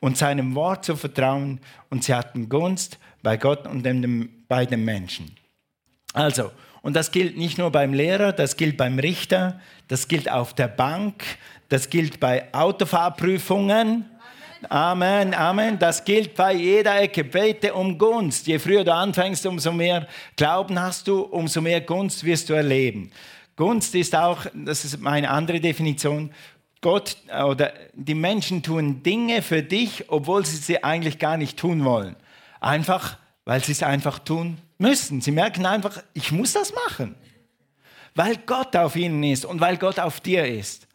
und 0.00 0.18
seinem 0.18 0.56
Wort 0.56 0.84
zu 0.84 0.96
vertrauen. 0.96 1.60
Und 1.88 2.02
sie 2.02 2.14
hatten 2.14 2.48
Gunst 2.48 2.98
bei 3.22 3.36
Gott 3.36 3.66
und 3.66 3.84
dem, 3.84 4.44
bei 4.48 4.66
den 4.66 4.84
Menschen. 4.84 5.34
Also, 6.12 6.50
und 6.82 6.94
das 6.94 7.10
gilt 7.10 7.36
nicht 7.36 7.58
nur 7.58 7.70
beim 7.70 7.94
Lehrer, 7.94 8.32
das 8.32 8.56
gilt 8.56 8.76
beim 8.76 8.98
Richter, 8.98 9.60
das 9.88 10.08
gilt 10.08 10.30
auf 10.30 10.54
der 10.54 10.68
Bank, 10.68 11.24
das 11.68 11.88
gilt 11.88 12.20
bei 12.20 12.52
Autofahrprüfungen. 12.52 14.04
Amen, 14.68 15.34
Amen. 15.34 15.78
Das 15.78 16.04
gilt 16.04 16.34
bei 16.34 16.52
jeder 16.52 17.00
Ecke. 17.00 17.24
Bete 17.24 17.74
um 17.74 17.98
Gunst. 17.98 18.46
Je 18.46 18.58
früher 18.58 18.84
du 18.84 18.94
anfängst, 18.94 19.44
umso 19.46 19.72
mehr 19.72 20.06
Glauben 20.36 20.78
hast 20.78 21.08
du, 21.08 21.22
umso 21.22 21.60
mehr 21.60 21.80
Gunst 21.80 22.22
wirst 22.24 22.48
du 22.48 22.52
erleben. 22.52 23.10
Gunst 23.56 23.94
ist 23.94 24.14
auch, 24.14 24.46
das 24.54 24.84
ist 24.84 25.00
meine 25.00 25.30
andere 25.30 25.60
Definition, 25.60 26.32
Gott 26.80 27.16
oder 27.46 27.72
die 27.94 28.14
Menschen 28.14 28.62
tun 28.62 29.02
Dinge 29.02 29.40
für 29.42 29.62
dich, 29.62 30.04
obwohl 30.08 30.44
sie 30.44 30.56
sie 30.56 30.82
eigentlich 30.82 31.18
gar 31.18 31.36
nicht 31.36 31.58
tun 31.58 31.84
wollen. 31.84 32.16
Einfach, 32.62 33.18
weil 33.44 33.62
sie 33.62 33.72
es 33.72 33.82
einfach 33.82 34.20
tun 34.20 34.58
müssen. 34.78 35.20
Sie 35.20 35.32
merken 35.32 35.66
einfach, 35.66 36.02
ich 36.14 36.30
muss 36.30 36.52
das 36.52 36.72
machen. 36.86 37.16
Weil 38.14 38.36
Gott 38.36 38.76
auf 38.76 38.94
ihnen 38.94 39.22
ist 39.24 39.44
und 39.44 39.60
weil 39.60 39.76
Gott 39.78 39.98
auf 39.98 40.20
dir 40.20 40.46
ist. 40.46 40.86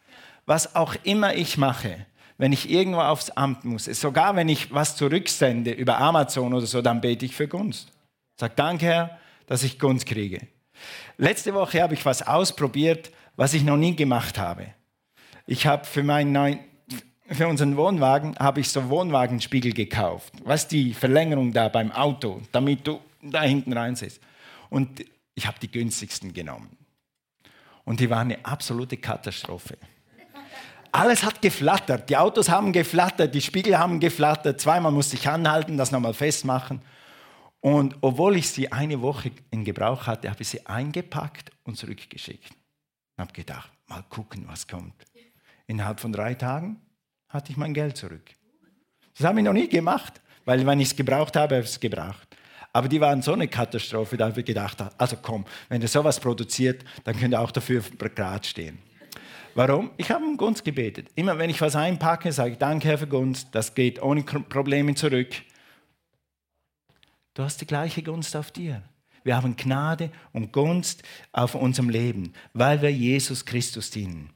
Was 0.46 0.74
auch 0.74 0.94
immer 1.02 1.34
ich 1.34 1.58
mache, 1.58 2.06
wenn 2.38 2.52
ich 2.52 2.70
irgendwo 2.70 3.00
aufs 3.00 3.28
Amt 3.30 3.66
muss, 3.66 3.84
sogar 3.84 4.34
wenn 4.34 4.48
ich 4.48 4.72
was 4.72 4.96
zurücksende 4.96 5.72
über 5.72 5.98
Amazon 5.98 6.54
oder 6.54 6.64
so, 6.64 6.80
dann 6.80 7.02
bete 7.02 7.26
ich 7.26 7.36
für 7.36 7.48
Gunst. 7.48 7.92
Sag 8.36 8.56
danke, 8.56 8.86
Herr, 8.86 9.18
dass 9.46 9.62
ich 9.62 9.78
Gunst 9.78 10.06
kriege. 10.06 10.46
Letzte 11.18 11.52
Woche 11.52 11.82
habe 11.82 11.92
ich 11.92 12.06
was 12.06 12.26
ausprobiert, 12.26 13.10
was 13.36 13.52
ich 13.52 13.62
noch 13.62 13.76
nie 13.76 13.94
gemacht 13.94 14.38
habe. 14.38 14.68
Ich 15.46 15.66
habe 15.66 15.84
für 15.84 16.02
meinen 16.02 16.32
neuen, 16.32 16.60
für 17.30 17.46
unseren 17.46 17.76
Wohnwagen 17.76 18.36
habe 18.38 18.60
ich 18.60 18.70
so 18.70 18.88
Wohnwagenspiegel 18.88 19.72
gekauft. 19.72 20.32
Was 20.44 20.66
die 20.66 20.94
Verlängerung 20.94 21.52
da 21.52 21.68
beim 21.68 21.92
Auto, 21.92 22.40
damit 22.52 22.86
du 22.86 23.00
da 23.22 23.42
hinten 23.42 23.72
reinsitzt. 23.72 24.20
Und 24.70 25.04
ich 25.34 25.46
habe 25.46 25.58
die 25.60 25.70
günstigsten 25.70 26.32
genommen. 26.32 26.76
Und 27.84 28.00
die 28.00 28.10
waren 28.10 28.32
eine 28.32 28.44
absolute 28.44 28.96
Katastrophe. 28.96 29.76
Alles 30.90 31.22
hat 31.22 31.42
geflattert. 31.42 32.08
Die 32.08 32.16
Autos 32.16 32.48
haben 32.48 32.72
geflattert, 32.72 33.34
die 33.34 33.40
Spiegel 33.40 33.78
haben 33.78 34.00
geflattert. 34.00 34.60
Zweimal 34.60 34.90
musste 34.90 35.16
ich 35.16 35.28
anhalten, 35.28 35.76
das 35.76 35.92
nochmal 35.92 36.14
festmachen. 36.14 36.80
Und 37.60 37.96
obwohl 38.00 38.36
ich 38.36 38.48
sie 38.48 38.72
eine 38.72 39.02
Woche 39.02 39.32
in 39.50 39.64
Gebrauch 39.64 40.06
hatte, 40.06 40.30
habe 40.30 40.42
ich 40.42 40.48
sie 40.48 40.64
eingepackt 40.64 41.50
und 41.64 41.76
zurückgeschickt. 41.76 42.50
Ich 42.50 43.18
habe 43.18 43.32
gedacht, 43.32 43.70
mal 43.86 44.02
gucken, 44.08 44.44
was 44.46 44.66
kommt. 44.66 44.94
Innerhalb 45.66 46.00
von 46.00 46.12
drei 46.12 46.34
Tagen 46.34 46.80
hatte 47.28 47.52
ich 47.52 47.56
mein 47.56 47.74
Geld 47.74 47.96
zurück. 47.96 48.30
Das 49.16 49.26
habe 49.26 49.40
ich 49.40 49.44
noch 49.44 49.52
nie 49.52 49.68
gemacht, 49.68 50.20
weil 50.44 50.64
wenn 50.66 50.80
ich 50.80 50.88
es 50.88 50.96
gebraucht 50.96 51.36
habe, 51.36 51.56
habe 51.56 51.64
ich 51.64 51.70
es 51.70 51.80
gebraucht. 51.80 52.28
Aber 52.72 52.88
die 52.88 53.00
waren 53.00 53.22
so 53.22 53.32
eine 53.32 53.48
Katastrophe, 53.48 54.16
da 54.16 54.26
habe 54.26 54.40
ich 54.40 54.46
gedacht, 54.46 54.78
also 54.98 55.16
komm, 55.20 55.44
wenn 55.68 55.82
ihr 55.82 55.88
sowas 55.88 56.20
produziert, 56.20 56.84
dann 57.04 57.18
könnt 57.18 57.34
ihr 57.34 57.40
auch 57.40 57.50
dafür 57.50 57.82
gerade 58.14 58.46
stehen. 58.46 58.78
Warum? 59.54 59.90
Ich 59.96 60.10
habe 60.10 60.24
um 60.24 60.36
Gunst 60.36 60.64
gebetet. 60.64 61.08
Immer 61.16 61.36
wenn 61.38 61.50
ich 61.50 61.60
was 61.60 61.74
einpacke, 61.74 62.30
sage 62.30 62.52
ich 62.52 62.58
Danke, 62.58 62.88
Herr, 62.88 62.98
für 62.98 63.08
Gunst. 63.08 63.48
Das 63.52 63.74
geht 63.74 64.00
ohne 64.00 64.22
Probleme 64.22 64.94
zurück. 64.94 65.34
du 67.34 67.42
hast 67.42 67.60
die 67.60 67.66
gleiche 67.66 68.02
Gunst 68.02 68.36
auf 68.36 68.52
dir. 68.52 68.82
Wir 69.24 69.36
haben 69.36 69.56
Gnade 69.56 70.12
und 70.32 70.52
Gunst 70.52 71.02
auf 71.32 71.54
unserem 71.54 71.88
Leben, 71.88 72.34
weil 72.52 72.80
wir 72.82 72.92
Jesus 72.92 73.44
Christus 73.44 73.90
dienen. 73.90 74.30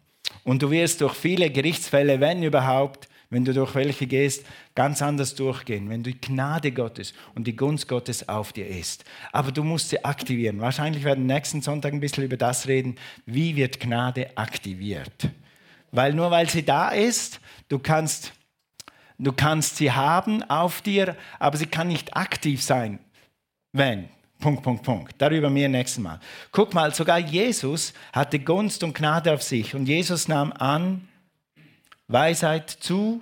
Und 0.44 0.62
du 0.62 0.70
wirst 0.70 1.00
durch 1.00 1.14
viele 1.14 1.50
Gerichtsfälle, 1.50 2.20
wenn 2.20 2.42
überhaupt, 2.42 3.08
wenn 3.30 3.44
du 3.44 3.54
durch 3.54 3.74
welche 3.74 4.06
gehst, 4.06 4.44
ganz 4.74 5.00
anders 5.00 5.34
durchgehen, 5.34 5.88
wenn 5.88 6.02
die 6.02 6.20
Gnade 6.20 6.70
Gottes 6.70 7.14
und 7.34 7.46
die 7.46 7.56
Gunst 7.56 7.88
Gottes 7.88 8.28
auf 8.28 8.52
dir 8.52 8.66
ist. 8.66 9.04
Aber 9.32 9.52
du 9.52 9.64
musst 9.64 9.88
sie 9.88 10.04
aktivieren. 10.04 10.60
Wahrscheinlich 10.60 11.04
werden 11.04 11.26
wir 11.26 11.34
nächsten 11.34 11.62
Sonntag 11.62 11.94
ein 11.94 12.00
bisschen 12.00 12.24
über 12.24 12.36
das 12.36 12.68
reden, 12.68 12.96
wie 13.24 13.56
wird 13.56 13.80
Gnade 13.80 14.36
aktiviert. 14.36 15.30
Weil 15.92 16.12
nur 16.12 16.30
weil 16.30 16.48
sie 16.48 16.64
da 16.64 16.90
ist, 16.90 17.40
du 17.68 17.78
kannst, 17.78 18.32
du 19.18 19.32
kannst 19.32 19.76
sie 19.76 19.92
haben 19.92 20.42
auf 20.42 20.82
dir, 20.82 21.16
aber 21.38 21.56
sie 21.56 21.66
kann 21.66 21.88
nicht 21.88 22.14
aktiv 22.14 22.62
sein, 22.62 22.98
wenn. 23.72 24.08
Punkt, 24.42 24.62
Punkt, 24.62 24.82
Punkt. 24.82 25.14
Darüber 25.18 25.48
mehr 25.48 25.68
nächstes 25.68 26.02
Mal. 26.02 26.20
Guck 26.50 26.74
mal, 26.74 26.92
sogar 26.92 27.18
Jesus 27.18 27.94
hatte 28.12 28.38
Gunst 28.38 28.82
und 28.82 28.94
Gnade 28.94 29.32
auf 29.32 29.42
sich 29.42 29.74
und 29.74 29.86
Jesus 29.86 30.28
nahm 30.28 30.52
an, 30.52 31.08
Weisheit 32.08 32.68
zu 32.68 33.20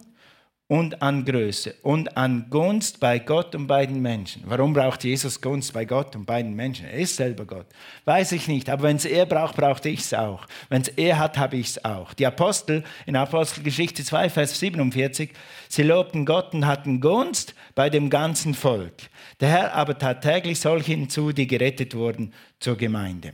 und 0.71 1.03
an 1.03 1.25
Größe 1.25 1.75
und 1.83 2.17
an 2.17 2.47
Gunst 2.49 3.01
bei 3.01 3.19
Gott 3.19 3.57
und 3.57 3.67
bei 3.67 3.87
den 3.87 4.01
Menschen. 4.01 4.45
Warum 4.47 4.73
braucht 4.73 5.03
Jesus 5.03 5.41
Gunst 5.41 5.73
bei 5.73 5.85
Gott 5.85 6.15
und 6.15 6.27
bei 6.27 6.41
den 6.45 6.55
Menschen? 6.55 6.87
Er 6.87 7.01
ist 7.01 7.17
selber 7.17 7.45
Gott. 7.45 7.67
Weiß 8.05 8.31
ich 8.31 8.47
nicht, 8.47 8.71
aber 8.71 8.85
wenn 8.85 8.95
es 8.95 9.05
er 9.05 9.27
braucht, 9.27 9.57
brauchte 9.57 9.89
ich 9.89 9.99
es 9.99 10.15
auch. 10.15 10.47
Wenn 10.69 10.83
es 10.83 10.89
er 10.89 11.19
hat, 11.19 11.39
habe 11.39 11.57
ich 11.57 11.71
es 11.71 11.85
auch. 11.85 12.15
Die 12.15 12.25
Apostel 12.25 12.85
in 13.05 13.17
Apostelgeschichte 13.17 14.05
2, 14.05 14.31
Vers 14.31 14.61
47, 14.61 15.31
sie 15.69 15.83
lobten 15.83 16.25
Gott 16.25 16.55
und 16.55 16.69
hatten 16.69 17.01
Gunst 17.01 17.57
bei 17.75 17.91
dem 17.91 18.09
ganzen 18.09 18.55
Volk. 18.55 18.95
Der 19.41 19.49
Herr 19.49 19.75
aber 19.75 19.99
tat 19.99 20.23
täglich 20.23 20.61
solche 20.61 20.93
hinzu, 20.93 21.33
die 21.33 21.49
gerettet 21.49 21.97
wurden 21.97 22.33
zur 22.61 22.77
Gemeinde. 22.77 23.33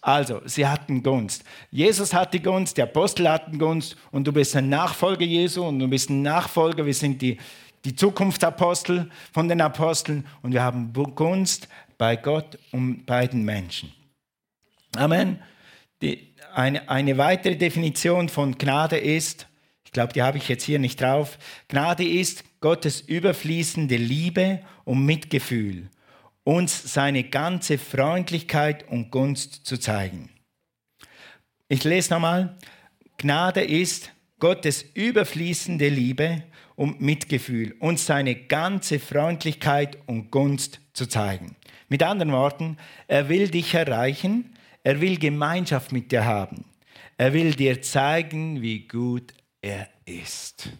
Also, 0.00 0.40
sie 0.44 0.66
hatten 0.66 1.02
Gunst. 1.02 1.44
Jesus 1.70 2.14
hatte 2.14 2.40
Gunst, 2.40 2.76
die 2.76 2.82
Apostel 2.82 3.28
hatten 3.28 3.58
Gunst 3.58 3.96
und 4.12 4.24
du 4.26 4.32
bist 4.32 4.54
ein 4.54 4.68
Nachfolger 4.68 5.24
Jesu 5.24 5.64
und 5.64 5.78
du 5.80 5.88
bist 5.88 6.08
ein 6.10 6.22
Nachfolger. 6.22 6.86
Wir 6.86 6.94
sind 6.94 7.20
die, 7.20 7.38
die 7.84 7.96
Zukunftsapostel 7.96 9.10
von 9.32 9.48
den 9.48 9.60
Aposteln 9.60 10.26
und 10.42 10.52
wir 10.52 10.62
haben 10.62 10.92
Gunst 10.92 11.68
bei 11.96 12.14
Gott 12.16 12.58
und 12.70 13.04
bei 13.06 13.26
den 13.26 13.44
Menschen. 13.44 13.92
Amen. 14.96 15.40
Die, 16.00 16.32
eine, 16.54 16.88
eine 16.88 17.18
weitere 17.18 17.56
Definition 17.56 18.28
von 18.28 18.56
Gnade 18.56 18.96
ist, 18.96 19.48
ich 19.84 19.90
glaube, 19.90 20.12
die 20.12 20.22
habe 20.22 20.38
ich 20.38 20.48
jetzt 20.48 20.64
hier 20.64 20.78
nicht 20.78 21.00
drauf, 21.00 21.38
Gnade 21.66 22.06
ist 22.06 22.44
Gottes 22.60 23.00
überfließende 23.00 23.96
Liebe 23.96 24.60
und 24.84 25.04
Mitgefühl 25.04 25.88
uns 26.48 26.94
seine 26.94 27.24
ganze 27.24 27.76
Freundlichkeit 27.76 28.88
und 28.88 29.10
Gunst 29.10 29.66
zu 29.66 29.76
zeigen. 29.76 30.30
Ich 31.68 31.84
lese 31.84 32.14
nochmal. 32.14 32.56
Gnade 33.18 33.60
ist 33.60 34.12
Gottes 34.38 34.82
überfließende 34.94 35.90
Liebe 35.90 36.44
und 36.74 37.02
Mitgefühl, 37.02 37.76
uns 37.80 38.06
seine 38.06 38.34
ganze 38.34 38.98
Freundlichkeit 38.98 39.98
und 40.06 40.30
Gunst 40.30 40.80
zu 40.94 41.04
zeigen. 41.04 41.54
Mit 41.90 42.02
anderen 42.02 42.32
Worten, 42.32 42.78
er 43.08 43.28
will 43.28 43.48
dich 43.48 43.74
erreichen, 43.74 44.54
er 44.82 45.02
will 45.02 45.18
Gemeinschaft 45.18 45.92
mit 45.92 46.12
dir 46.12 46.24
haben, 46.24 46.64
er 47.18 47.34
will 47.34 47.52
dir 47.52 47.82
zeigen, 47.82 48.62
wie 48.62 48.88
gut 48.88 49.34
er 49.60 49.86
ist. 50.06 50.70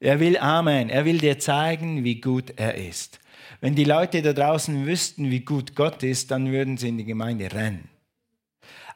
Er 0.00 0.18
will 0.18 0.36
Amen, 0.36 0.90
er 0.90 1.04
will 1.04 1.18
dir 1.18 1.38
zeigen, 1.38 2.02
wie 2.02 2.20
gut 2.20 2.54
er 2.56 2.74
ist. 2.74 3.21
Wenn 3.62 3.76
die 3.76 3.84
Leute 3.84 4.22
da 4.22 4.32
draußen 4.32 4.86
wüssten, 4.86 5.30
wie 5.30 5.40
gut 5.40 5.76
Gott 5.76 6.02
ist, 6.02 6.32
dann 6.32 6.50
würden 6.50 6.78
sie 6.78 6.88
in 6.88 6.98
die 6.98 7.04
Gemeinde 7.04 7.52
rennen. 7.52 7.88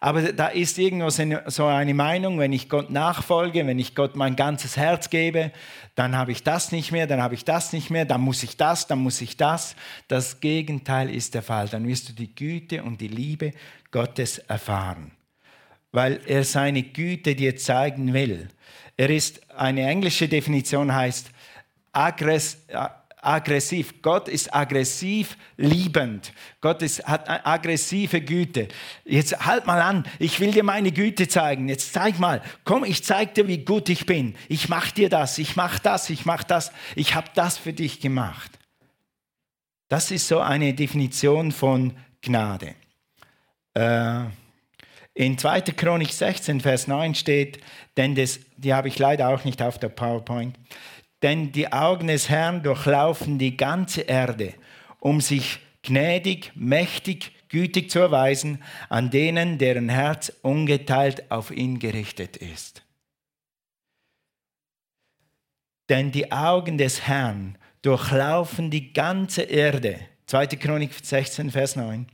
Aber 0.00 0.32
da 0.32 0.48
ist 0.48 0.76
irgendwo 0.76 1.08
so 1.08 1.66
eine 1.66 1.94
Meinung, 1.94 2.40
wenn 2.40 2.52
ich 2.52 2.68
Gott 2.68 2.90
nachfolge, 2.90 3.64
wenn 3.64 3.78
ich 3.78 3.94
Gott 3.94 4.16
mein 4.16 4.34
ganzes 4.34 4.76
Herz 4.76 5.08
gebe, 5.08 5.52
dann 5.94 6.16
habe 6.16 6.32
ich 6.32 6.42
das 6.42 6.72
nicht 6.72 6.90
mehr, 6.90 7.06
dann 7.06 7.22
habe 7.22 7.34
ich 7.34 7.44
das 7.44 7.72
nicht 7.72 7.90
mehr, 7.90 8.06
dann 8.06 8.20
muss 8.20 8.42
ich 8.42 8.56
das, 8.56 8.88
dann 8.88 8.98
muss 8.98 9.20
ich 9.20 9.36
das. 9.36 9.76
Das 10.08 10.40
Gegenteil 10.40 11.10
ist 11.10 11.34
der 11.34 11.42
Fall. 11.42 11.68
Dann 11.68 11.86
wirst 11.86 12.08
du 12.08 12.12
die 12.12 12.34
Güte 12.34 12.82
und 12.82 13.00
die 13.00 13.08
Liebe 13.08 13.52
Gottes 13.92 14.38
erfahren, 14.38 15.12
weil 15.92 16.20
er 16.26 16.42
seine 16.42 16.82
Güte 16.82 17.36
dir 17.36 17.56
zeigen 17.56 18.12
will. 18.14 18.48
Er 18.96 19.10
ist, 19.10 19.48
eine 19.56 19.86
englische 19.86 20.26
Definition 20.26 20.92
heißt, 20.92 21.30
aggress, 21.92 22.58
aggressiv. 23.26 24.00
Gott 24.02 24.28
ist 24.28 24.54
aggressiv 24.54 25.36
liebend. 25.56 26.32
Gott 26.60 26.82
ist, 26.82 27.04
hat 27.06 27.28
aggressive 27.46 28.20
Güte. 28.20 28.68
Jetzt 29.04 29.44
halt 29.44 29.66
mal 29.66 29.80
an, 29.80 30.06
ich 30.18 30.40
will 30.40 30.52
dir 30.52 30.62
meine 30.62 30.92
Güte 30.92 31.28
zeigen. 31.28 31.68
Jetzt 31.68 31.92
zeig 31.92 32.18
mal, 32.18 32.42
komm, 32.64 32.84
ich 32.84 33.04
zeig 33.04 33.34
dir, 33.34 33.48
wie 33.48 33.64
gut 33.64 33.88
ich 33.88 34.06
bin. 34.06 34.34
Ich 34.48 34.68
mach 34.68 34.90
dir 34.90 35.08
das, 35.08 35.38
ich 35.38 35.56
mach 35.56 35.78
das, 35.78 36.10
ich 36.10 36.24
mach 36.24 36.44
das. 36.44 36.72
Ich 36.94 37.14
habe 37.14 37.28
das 37.34 37.58
für 37.58 37.72
dich 37.72 38.00
gemacht. 38.00 38.50
Das 39.88 40.10
ist 40.10 40.28
so 40.28 40.40
eine 40.40 40.74
Definition 40.74 41.52
von 41.52 41.92
Gnade. 42.22 42.74
Äh, 43.74 44.24
in 45.14 45.38
2. 45.38 45.62
Chronik 45.62 46.12
16, 46.12 46.60
Vers 46.60 46.88
9 46.88 47.14
steht, 47.14 47.58
denn 47.96 48.14
das, 48.14 48.38
die 48.58 48.74
habe 48.74 48.88
ich 48.88 48.98
leider 48.98 49.28
auch 49.28 49.44
nicht 49.44 49.62
auf 49.62 49.78
der 49.78 49.88
PowerPoint, 49.88 50.54
denn 51.22 51.52
die 51.52 51.72
Augen 51.72 52.08
des 52.08 52.28
Herrn 52.28 52.62
durchlaufen 52.62 53.38
die 53.38 53.56
ganze 53.56 54.02
Erde, 54.02 54.54
um 55.00 55.20
sich 55.20 55.60
gnädig, 55.82 56.52
mächtig, 56.54 57.32
gütig 57.48 57.90
zu 57.90 58.00
erweisen 58.00 58.62
an 58.88 59.10
denen, 59.10 59.58
deren 59.58 59.88
Herz 59.88 60.32
ungeteilt 60.42 61.30
auf 61.30 61.50
ihn 61.50 61.78
gerichtet 61.78 62.36
ist. 62.36 62.82
Denn 65.88 66.10
die 66.10 66.32
Augen 66.32 66.78
des 66.78 67.06
Herrn 67.06 67.56
durchlaufen 67.82 68.70
die 68.70 68.92
ganze 68.92 69.42
Erde. 69.42 70.00
2. 70.26 70.46
Chronik 70.48 70.92
16, 71.00 71.52
Vers 71.52 71.76
9. 71.76 72.06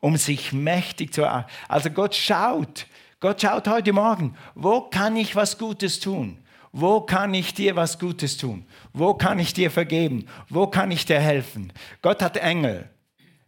Um 0.00 0.16
sich 0.16 0.52
mächtig 0.52 1.12
zu 1.12 1.22
erweisen. 1.22 1.48
Also 1.66 1.90
Gott 1.90 2.14
schaut, 2.14 2.86
Gott 3.18 3.42
schaut 3.42 3.66
heute 3.66 3.92
Morgen, 3.92 4.36
wo 4.54 4.82
kann 4.82 5.16
ich 5.16 5.34
was 5.34 5.58
Gutes 5.58 5.98
tun? 5.98 6.38
Wo 6.80 7.00
kann 7.00 7.34
ich 7.34 7.54
dir 7.54 7.74
was 7.74 7.98
Gutes 7.98 8.36
tun? 8.36 8.64
Wo 8.92 9.12
kann 9.12 9.40
ich 9.40 9.52
dir 9.52 9.68
vergeben? 9.68 10.28
Wo 10.48 10.68
kann 10.68 10.92
ich 10.92 11.04
dir 11.04 11.18
helfen? 11.18 11.72
Gott 12.02 12.22
hat 12.22 12.36
Engel. 12.36 12.88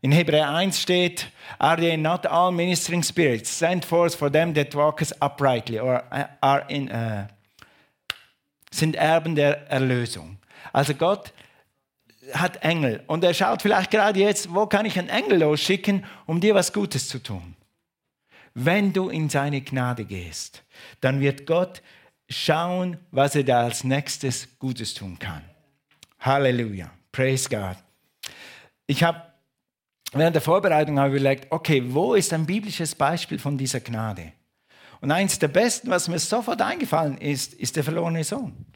In 0.01 0.11
Hebräer 0.11 0.51
1 0.51 0.81
steht, 0.81 1.31
Are 1.61 1.81
they 1.81 1.97
not 1.97 2.27
all 2.27 2.51
ministering 2.51 3.05
spirits 3.05 3.57
sent 3.57 3.85
forth 3.85 4.17
for 4.17 4.33
them 4.33 4.53
that 4.55 4.75
walk 4.75 5.01
uprightly 5.21 5.79
or 5.79 6.03
uh, 6.11 6.25
are 6.41 6.65
in, 6.69 6.91
uh, 6.91 7.29
sind 8.73 8.97
Erben 8.97 9.37
der 9.37 9.71
Erlösung? 9.71 10.39
Also 10.73 10.95
Gott 10.95 11.33
hat 12.33 12.65
Engel 12.65 13.05
und 13.07 13.23
er 13.23 13.35
schaut 13.35 13.63
vielleicht 13.63 13.93
gerade 13.93 14.19
jetzt, 14.19 14.53
wo 14.53 14.67
kann 14.67 14.87
ich 14.87 14.99
einen 14.99 15.09
Engel 15.09 15.39
losschicken, 15.39 16.05
um 16.27 16.41
dir 16.41 16.57
was 16.57 16.73
Gutes 16.73 17.07
zu 17.07 17.23
tun? 17.23 17.55
Wenn 18.55 18.93
du 18.93 19.09
in 19.09 19.29
seine 19.29 19.61
Gnade 19.61 20.05
gehst, 20.05 20.65
dann 21.01 21.21
wird 21.21 21.47
Gott 21.47 21.81
schauen, 22.31 22.97
was 23.11 23.35
er 23.35 23.45
da 23.45 23.63
als 23.63 23.85
nächstes 23.85 24.59
Gutes 24.59 24.95
tun 24.95 25.19
kann. 25.19 25.43
Halleluja. 26.21 26.91
Praise 27.13 27.49
God. 27.49 27.77
Ich 28.87 29.03
habe 29.03 29.23
während 30.13 30.35
der 30.35 30.43
Vorbereitung 30.43 30.95
überlegt, 30.95 31.51
okay, 31.51 31.83
wo 31.87 32.15
ist 32.15 32.33
ein 32.33 32.47
biblisches 32.47 32.95
Beispiel 32.95 33.39
von 33.39 33.59
dieser 33.59 33.81
Gnade? 33.81 34.33
Und 35.01 35.11
eins 35.11 35.39
der 35.39 35.49
besten, 35.49 35.91
was 35.91 36.09
mir 36.09 36.19
sofort 36.19 36.61
eingefallen 36.61 37.19
ist, 37.19 37.55
ist 37.55 37.77
der 37.77 37.85
verlorene 37.85 38.23
Sohn. 38.23 38.67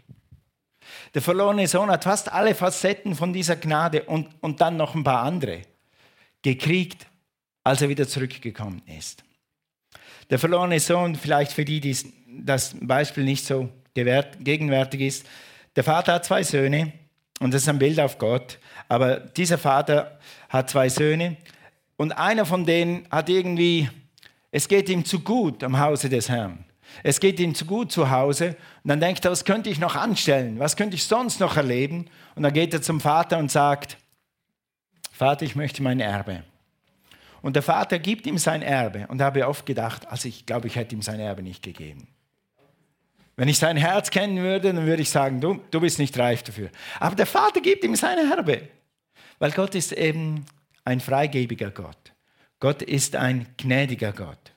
Der 1.13 1.23
verlorene 1.23 1.69
Sohn 1.69 1.91
hat 1.91 2.05
fast 2.05 2.33
alle 2.33 2.55
Facetten 2.55 3.15
von 3.15 3.33
dieser 3.33 3.57
Gnade 3.57 4.05
und, 4.05 4.29
und 4.41 4.61
dann 4.61 4.77
noch 4.77 4.95
ein 4.95 5.05
paar 5.05 5.23
andere 5.23 5.63
gekriegt, 6.43 7.07
als 7.63 7.83
er 7.83 7.89
wieder 7.89 8.09
zurückgekommen 8.09 8.83
ist. 8.99 9.23
Der 10.31 10.39
verlorene 10.39 10.81
Sohn, 10.81 11.15
vielleicht 11.15 11.53
für 11.53 11.65
die, 11.65 11.81
die 11.81 11.97
das 12.43 12.75
Beispiel 12.81 13.25
nicht 13.25 13.45
so 13.45 13.69
gegenwärtig 13.95 15.01
ist. 15.01 15.27
Der 15.77 15.85
Vater 15.85 16.15
hat 16.15 16.25
zwei 16.25 16.43
Söhne 16.43 16.93
und 17.41 17.55
das 17.55 17.63
ist 17.63 17.69
ein 17.69 17.79
Bild 17.79 17.99
auf 18.01 18.19
Gott. 18.19 18.59
Aber 18.89 19.17
dieser 19.17 19.59
Vater 19.59 20.19
hat 20.49 20.71
zwei 20.71 20.89
Söhne 20.89 21.37
und 21.97 22.13
einer 22.13 22.47
von 22.47 22.65
denen 22.65 23.07
hat 23.11 23.29
irgendwie, 23.29 23.89
es 24.51 24.69
geht 24.69 24.89
ihm 24.89 25.05
zu 25.05 25.21
gut 25.21 25.63
am 25.65 25.79
Hause 25.79 26.09
des 26.09 26.29
Herrn. 26.29 26.65
Es 27.03 27.19
geht 27.19 27.41
ihm 27.41 27.55
zu 27.55 27.65
gut 27.65 27.91
zu 27.91 28.11
Hause 28.11 28.57
und 28.83 28.89
dann 28.89 29.01
denkt 29.01 29.25
er, 29.25 29.33
was 29.33 29.45
könnte 29.45 29.69
ich 29.69 29.81
noch 29.81 29.97
anstellen? 29.97 30.59
Was 30.59 30.77
könnte 30.77 30.95
ich 30.95 31.05
sonst 31.05 31.41
noch 31.41 31.57
erleben? 31.57 32.07
Und 32.35 32.45
dann 32.45 32.53
geht 32.53 32.73
er 32.73 32.83
zum 32.83 33.01
Vater 33.01 33.39
und 33.39 33.51
sagt, 33.51 33.97
Vater, 35.11 35.45
ich 35.45 35.57
möchte 35.57 35.83
mein 35.83 36.01
Erbe. 36.01 36.45
Und 37.43 37.57
der 37.57 37.63
Vater 37.63 37.99
gibt 37.99 38.27
ihm 38.27 38.39
sein 38.39 38.63
Erbe. 38.63 39.07
Und 39.09 39.19
da 39.19 39.27
habe 39.27 39.41
ich 39.41 39.45
oft 39.45 39.67
gedacht, 39.67 40.07
also 40.09 40.29
ich 40.29 40.47
glaube, 40.47 40.67
ich 40.67 40.77
hätte 40.77 40.95
ihm 40.95 41.03
sein 41.03 41.21
Erbe 41.21 41.43
nicht 41.43 41.63
gegeben. 41.63 42.09
Wenn 43.37 43.49
ich 43.49 43.59
sein 43.59 43.77
Herz 43.77 44.11
kennen 44.11 44.39
würde, 44.39 44.73
dann 44.73 44.87
würde 44.87 45.03
ich 45.03 45.11
sagen, 45.11 45.41
du, 45.41 45.61
du 45.71 45.81
bist 45.81 45.99
nicht 45.99 46.17
reif 46.19 46.43
dafür. 46.43 46.71
Aber 47.01 47.17
der 47.17 47.27
Vater 47.27 47.61
gibt 47.61 47.85
ihm 47.85 47.97
sein 47.97 48.19
Erbe. 48.19 48.69
Weil 49.39 49.51
Gott 49.51 49.75
ist 49.75 49.93
eben 49.93 50.47
ein 50.85 51.01
freigebiger 51.01 51.71
Gott. 51.71 52.13
Gott 52.61 52.83
ist 52.83 53.17
ein 53.17 53.47
gnädiger 53.57 54.13
Gott. 54.13 54.53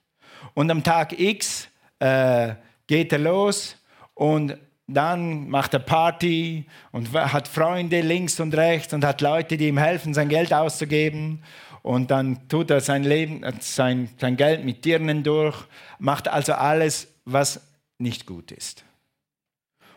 Und 0.54 0.70
am 0.70 0.84
Tag 0.84 1.20
X 1.20 1.68
äh, 2.00 2.54
geht 2.86 3.12
er 3.12 3.20
los 3.20 3.76
und 4.14 4.58
dann 4.88 5.50
macht 5.50 5.74
er 5.74 5.80
Party 5.80 6.66
und 6.92 7.12
hat 7.12 7.48
Freunde 7.48 8.02
links 8.02 8.40
und 8.40 8.56
rechts 8.56 8.94
und 8.94 9.04
hat 9.04 9.20
Leute, 9.22 9.58
die 9.58 9.68
ihm 9.68 9.78
helfen, 9.78 10.14
sein 10.14 10.30
Geld 10.30 10.54
auszugeben. 10.54 11.44
Und 11.82 12.12
dann 12.12 12.48
tut 12.48 12.72
er 12.72 12.80
sein 12.80 13.04
Leben, 13.04 13.42
sein, 13.60 14.10
sein 14.20 14.38
Geld 14.38 14.64
mit 14.64 14.86
Dirnen 14.86 15.24
durch, 15.24 15.58
macht 16.00 16.28
also 16.28 16.54
alles, 16.54 17.14
was 17.26 17.62
nicht 17.98 18.26
gut 18.26 18.52
ist. 18.52 18.84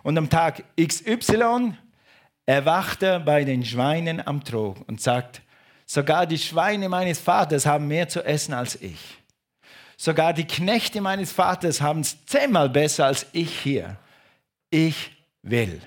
Und 0.02 0.16
am 0.16 0.30
Tag 0.30 0.64
XY 0.80 1.74
erwacht 2.46 3.02
er 3.02 3.20
bei 3.20 3.44
den 3.44 3.64
Schweinen 3.64 4.26
am 4.26 4.42
Trog 4.44 4.88
und 4.88 5.00
sagt, 5.00 5.42
sogar 5.86 6.26
die 6.26 6.38
Schweine 6.38 6.88
meines 6.88 7.18
Vaters 7.18 7.66
haben 7.66 7.88
mehr 7.88 8.08
zu 8.08 8.24
essen 8.24 8.54
als 8.54 8.80
ich. 8.80 9.18
Sogar 9.96 10.32
die 10.32 10.46
Knechte 10.46 11.00
meines 11.00 11.30
Vaters 11.30 11.80
haben 11.82 12.00
es 12.00 12.24
zehnmal 12.24 12.70
besser 12.70 13.06
als 13.06 13.26
ich 13.32 13.60
hier. 13.60 13.98
Ich 14.70 15.12
will. 15.42 15.80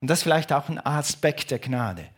Und 0.00 0.08
das 0.08 0.20
ist 0.20 0.22
vielleicht 0.22 0.52
auch 0.52 0.68
ein 0.68 0.84
Aspekt 0.84 1.50
der 1.50 1.58
Gnade. 1.58 2.08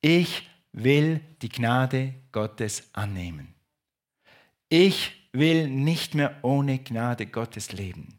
Ich 0.00 0.48
will 0.72 1.20
die 1.42 1.48
Gnade 1.48 2.14
Gottes 2.32 2.88
annehmen. 2.92 3.54
Ich 4.68 5.28
will 5.32 5.68
nicht 5.68 6.14
mehr 6.14 6.36
ohne 6.42 6.78
Gnade 6.78 7.26
Gottes 7.26 7.72
leben. 7.72 8.13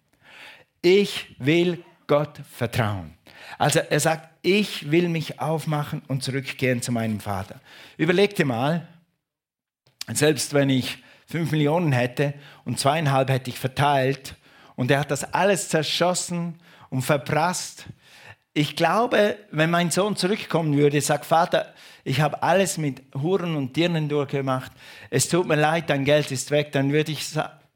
Ich 0.86 1.36
will 1.40 1.84
Gott 2.06 2.42
vertrauen. 2.48 3.16
Also 3.58 3.80
er 3.80 4.00
sagt, 4.00 4.30
ich 4.44 4.92
will 4.92 5.10
mich 5.10 5.40
aufmachen 5.40 6.04
und 6.08 6.22
zurückkehren 6.22 6.84
zu 6.84 6.92
meinem 6.92 7.20
Vater. 7.20 7.60
Überleg 7.98 8.36
dir 8.36 8.46
mal, 8.46 8.88
selbst 10.14 10.54
wenn 10.54 10.70
ich 10.70 11.00
fünf 11.26 11.52
Millionen 11.52 11.92
hätte 11.92 12.36
und 12.66 12.80
zweieinhalb 12.80 13.32
hätte 13.32 13.50
ich 13.50 13.58
verteilt 13.58 14.36
und 14.76 14.92
er 14.92 15.00
hat 15.00 15.10
das 15.10 15.24
alles 15.34 15.70
zerschossen 15.70 16.60
und 16.92 17.02
verprasst. 17.02 17.88
Ich 18.54 18.76
glaube, 18.76 19.38
wenn 19.50 19.72
mein 19.72 19.90
Sohn 19.90 20.16
zurückkommen 20.16 20.78
würde, 20.78 21.02
sagt 21.02 21.26
Vater, 21.26 21.74
ich 22.04 22.22
habe 22.22 22.44
alles 22.44 22.78
mit 22.78 23.02
Huren 23.16 23.56
und 23.56 23.76
Dirnen 23.76 24.08
durchgemacht. 24.08 24.72
Es 25.10 25.30
tut 25.30 25.48
mir 25.48 25.56
leid, 25.56 25.90
dein 25.90 26.06
Geld 26.06 26.30
ist 26.30 26.52
weg. 26.52 26.74
Dann 26.74 26.92
würde 26.92 27.12
ich, 27.12 27.26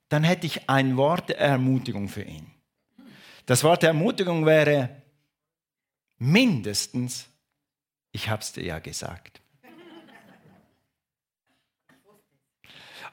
dann 0.09 0.23
hätte 0.23 0.45
ich 0.45 0.69
ein 0.69 0.95
Wort 0.95 1.29
der 1.29 1.39
Ermutigung 1.39 2.07
für 2.07 2.21
ihn. 2.21 2.58
Das 3.49 3.63
Wort 3.63 3.81
der 3.81 3.89
Ermutigung 3.89 4.45
wäre 4.45 5.01
mindestens, 6.19 7.27
ich 8.11 8.29
habe 8.29 8.43
es 8.43 8.51
dir 8.51 8.63
ja 8.63 8.77
gesagt. 8.77 9.41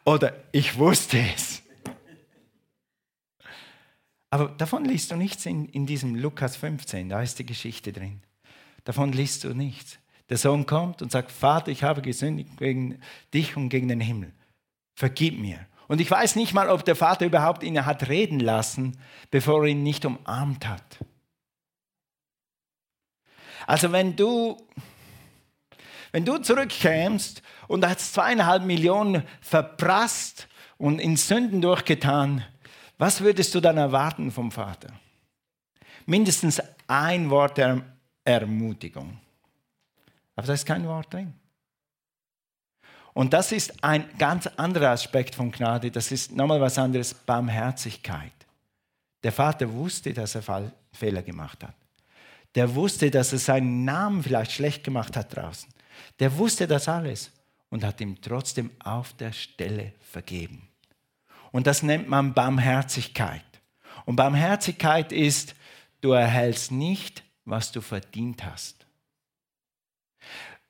Oder 0.05 0.45
ich 0.53 0.77
wusste 0.77 1.19
es. 1.35 1.63
Aber 4.29 4.49
davon 4.49 4.85
liest 4.85 5.11
du 5.11 5.17
nichts 5.17 5.47
in, 5.47 5.71
in 5.71 5.87
diesem 5.87 6.15
Lukas 6.15 6.55
15, 6.57 7.09
da 7.09 7.23
ist 7.23 7.39
die 7.39 7.47
Geschichte 7.47 7.95
drin. 7.95 8.21
Davon 8.85 9.13
liest 9.13 9.45
du 9.45 9.55
nichts. 9.55 9.99
Der 10.29 10.37
Sohn 10.37 10.67
kommt 10.67 11.01
und 11.01 11.11
sagt, 11.11 11.33
Vater, 11.33 11.71
ich 11.71 11.83
habe 11.83 12.03
gesündigt 12.03 12.59
gegen 12.59 13.01
dich 13.33 13.57
und 13.57 13.71
gegen 13.71 13.89
den 13.89 14.01
Himmel. 14.01 14.35
Vergib 14.97 15.39
mir. 15.39 15.67
Und 15.89 16.01
ich 16.01 16.11
weiß 16.11 16.37
nicht 16.37 16.53
mal, 16.53 16.69
ob 16.69 16.85
der 16.85 16.97
Vater 16.97 17.27
überhaupt 17.27 17.63
ihn 17.63 17.85
hat 17.87 18.09
reden 18.09 18.41
lassen, 18.41 18.99
bevor 19.31 19.63
er 19.63 19.71
ihn 19.71 19.83
nicht 19.83 20.05
umarmt 20.05 20.67
hat. 20.67 20.99
Also 23.67 23.93
wenn 23.93 24.17
du, 24.17 24.57
wenn 26.13 26.25
du 26.25 26.39
zurückkämst 26.39 27.43
und 27.69 27.87
hast 27.87 28.15
zweieinhalb 28.15 28.65
Millionen 28.65 29.23
verprasst 29.41 30.49
und 30.79 31.01
in 31.01 31.17
Sünden 31.17 31.61
durchgetan, 31.61 32.45
was 32.99 33.21
würdest 33.21 33.55
du 33.55 33.61
dann 33.61 33.77
erwarten 33.77 34.31
vom 34.31 34.51
Vater? 34.51 34.89
Mindestens 36.07 36.63
ein 36.87 37.31
Wort 37.31 37.59
der 37.59 37.83
Ermutigung. 38.25 39.19
Aber 40.35 40.47
da 40.47 40.53
ist 40.53 40.67
kein 40.67 40.87
Wort 40.87 41.13
drin. 41.13 41.35
Und 43.17 43.33
das 43.33 43.51
ist 43.51 43.83
ein 43.83 44.05
ganz 44.19 44.47
anderer 44.47 44.91
Aspekt 44.91 45.35
von 45.35 45.51
Gnade. 45.51 45.91
Das 45.91 46.13
ist 46.13 46.33
nochmal 46.33 46.61
was 46.61 46.77
anderes, 46.77 47.15
Barmherzigkeit. 47.15 48.35
Der 49.23 49.33
Vater 49.33 49.73
wusste, 49.73 50.13
dass 50.13 50.35
er 50.35 50.71
Fehler 50.93 51.23
gemacht 51.23 51.65
hat. 51.65 51.75
Der 52.55 52.75
wusste, 52.75 53.11
dass 53.11 53.33
er 53.33 53.39
seinen 53.39 53.87
Namen 53.87 54.23
vielleicht 54.23 54.53
schlecht 54.53 54.85
gemacht 54.85 55.17
hat 55.17 55.35
draußen. 55.35 55.67
Der 56.21 56.37
wusste 56.37 56.67
das 56.67 56.91
alles 56.91 57.31
und 57.71 57.85
hat 57.85 58.03
ihm 58.03 58.21
trotzdem 58.21 58.71
auf 58.81 59.15
der 59.15 59.33
Stelle 59.33 59.95
vergeben. 59.99 60.69
Und 61.53 61.67
das 61.67 61.83
nennt 61.83 62.11
man 62.11 62.35
Barmherzigkeit. 62.35 63.41
Und 64.05 64.17
Barmherzigkeit 64.17 65.11
ist, 65.11 65.55
du 66.03 66.11
erhältst 66.11 66.71
nicht, 66.71 67.23
was 67.47 67.73
du 67.73 67.81
verdient 67.81 68.45
hast. 68.45 68.85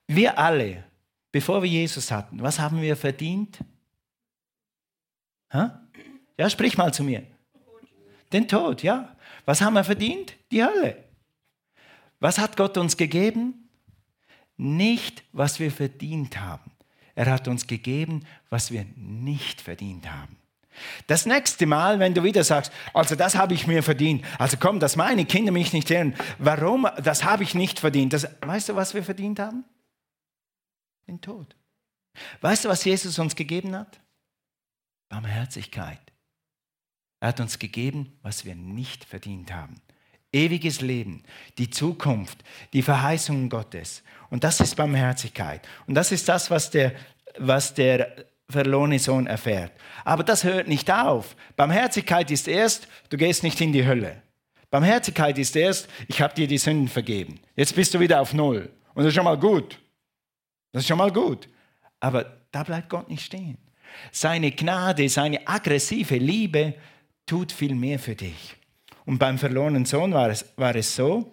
Wir 0.07 0.39
alle, 0.39 0.85
bevor 1.37 1.63
wir 1.63 1.69
Jesus 1.69 2.11
hatten, 2.11 2.41
was 2.41 2.59
haben 2.59 2.81
wir 2.81 2.97
verdient? 2.97 3.59
Ha? 5.53 5.87
Ja, 6.39 6.49
sprich 6.49 6.79
mal 6.79 6.95
zu 6.95 7.05
mir. 7.05 7.27
Den 8.33 8.49
Tod, 8.49 8.83
ja. 8.83 9.15
Was 9.45 9.61
haben 9.61 9.75
wir 9.75 9.85
verdient? 9.85 10.33
Die 10.51 10.65
Hölle. 10.65 11.05
Was 12.21 12.39
hat 12.39 12.57
Gott 12.57 12.79
uns 12.79 12.97
gegeben? 12.97 13.69
Nicht, 14.57 15.25
was 15.33 15.61
wir 15.61 15.71
verdient 15.71 16.41
haben. 16.41 16.71
Er 17.15 17.27
hat 17.27 17.49
uns 17.49 17.67
gegeben, 17.67 18.25
was 18.49 18.71
wir 18.71 18.87
nicht 18.97 19.61
verdient 19.61 20.11
haben. 20.11 20.39
Das 21.07 21.27
nächste 21.27 21.67
Mal, 21.67 21.99
wenn 21.99 22.15
du 22.15 22.23
wieder 22.23 22.45
sagst, 22.45 22.73
also 22.95 23.15
das 23.15 23.35
habe 23.35 23.53
ich 23.53 23.67
mir 23.67 23.83
verdient, 23.83 24.25
also 24.39 24.57
komm, 24.59 24.81
dass 24.81 24.97
meine 24.97 25.27
Kinder 25.27 25.53
mich 25.53 25.75
nicht 25.75 25.91
hören, 25.91 26.15
warum, 26.39 26.89
das 27.05 27.25
habe 27.25 27.43
ich 27.43 27.55
nicht 27.55 27.79
verdient. 27.79 28.15
Das, 28.15 28.27
weißt 28.41 28.71
du, 28.71 28.75
was 28.75 28.95
wir 28.95 29.03
verdient 29.03 29.39
haben? 29.39 29.67
Den 31.07 31.21
Tod. 31.21 31.55
Weißt 32.41 32.65
du, 32.65 32.69
was 32.69 32.85
Jesus 32.85 33.19
uns 33.19 33.37
gegeben 33.37 33.75
hat? 33.77 34.01
Barmherzigkeit. 35.09 36.01
Er 37.21 37.29
hat 37.29 37.41
uns 37.41 37.59
gegeben, 37.59 38.19
was 38.23 38.45
wir 38.45 38.55
nicht 38.55 39.05
verdient 39.05 39.53
haben. 39.53 39.81
Ewiges 40.33 40.81
Leben, 40.81 41.23
die 41.59 41.71
Zukunft, 41.71 42.45
die 42.73 42.83
Verheißungen 42.83 43.49
Gottes. 43.49 44.03
Und 44.29 44.45
das 44.45 44.61
ist 44.61 44.77
Barmherzigkeit. 44.77 45.67
Und 45.87 45.95
das 45.95 46.13
ist 46.13 46.29
das, 46.29 46.51
was 46.51 46.71
der, 46.71 46.95
was 47.39 47.73
der 47.75 48.27
verlorene 48.49 48.99
Sohn 48.99 49.27
erfährt. 49.27 49.73
Aber 50.05 50.25
das 50.25 50.45
hört 50.45 50.69
nicht 50.69 50.91
auf. 50.91 51.37
Barmherzigkeit 51.57 52.31
ist 52.31 52.49
erst, 52.49 52.87
du 53.09 53.17
gehst 53.17 53.43
nicht 53.43 53.61
in 53.61 53.73
die 53.73 53.87
Hölle. 53.87 54.23
Barmherzigkeit 54.71 55.39
ist 55.39 55.57
erst, 55.57 55.89
ich 56.09 56.21
habe 56.21 56.35
dir 56.35 56.47
die 56.47 56.59
Sünden 56.59 56.89
vergeben. 56.89 57.41
Jetzt 57.55 57.75
bist 57.75 57.95
du 57.95 58.01
wieder 58.01 58.21
auf 58.21 58.35
Null. 58.35 58.71
Und 58.95 59.05
das 59.05 59.09
ist 59.09 59.15
schon 59.15 59.25
mal 59.25 59.39
gut. 59.39 59.79
Das 60.77 60.83
ist 60.83 60.89
schon 60.89 60.99
mal 60.99 61.11
gut. 61.11 61.49
Aber 62.01 62.37
da 62.53 62.63
bleibt 62.63 62.91
Gott 62.91 63.09
nicht 63.09 63.25
stehen. 63.25 63.57
Seine 64.13 64.51
Gnade, 64.51 65.09
seine 65.09 65.49
aggressive 65.49 66.19
Liebe 66.19 66.75
tut 67.25 67.51
viel 67.51 67.75
mehr 67.75 67.99
für 67.99 68.15
dich. 68.15 68.57
Und 69.07 69.17
beim 69.17 69.39
verlorenen 69.39 69.87
Sohn 69.87 70.13
war 70.13 70.29
es, 70.29 70.45
war 70.57 70.77
es 70.77 70.95
so, 70.95 71.33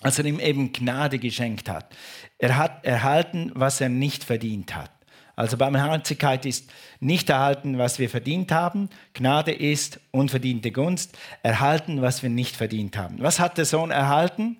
als 0.00 0.20
er 0.20 0.26
ihm 0.26 0.38
eben 0.38 0.72
Gnade 0.72 1.18
geschenkt 1.18 1.68
hat. 1.68 1.92
Er 2.38 2.56
hat 2.56 2.84
erhalten, 2.84 3.50
was 3.54 3.80
er 3.80 3.88
nicht 3.88 4.22
verdient 4.22 4.76
hat. 4.76 4.92
Also 5.34 5.56
Barmherzigkeit 5.56 6.46
ist 6.46 6.70
nicht 7.00 7.30
erhalten, 7.30 7.78
was 7.78 7.98
wir 7.98 8.08
verdient 8.08 8.52
haben. 8.52 8.90
Gnade 9.12 9.50
ist 9.50 9.98
unverdiente 10.12 10.70
Gunst. 10.70 11.18
Erhalten, 11.42 12.00
was 12.00 12.22
wir 12.22 12.30
nicht 12.30 12.54
verdient 12.54 12.96
haben. 12.96 13.16
Was 13.18 13.40
hat 13.40 13.58
der 13.58 13.64
Sohn 13.64 13.90
erhalten? 13.90 14.56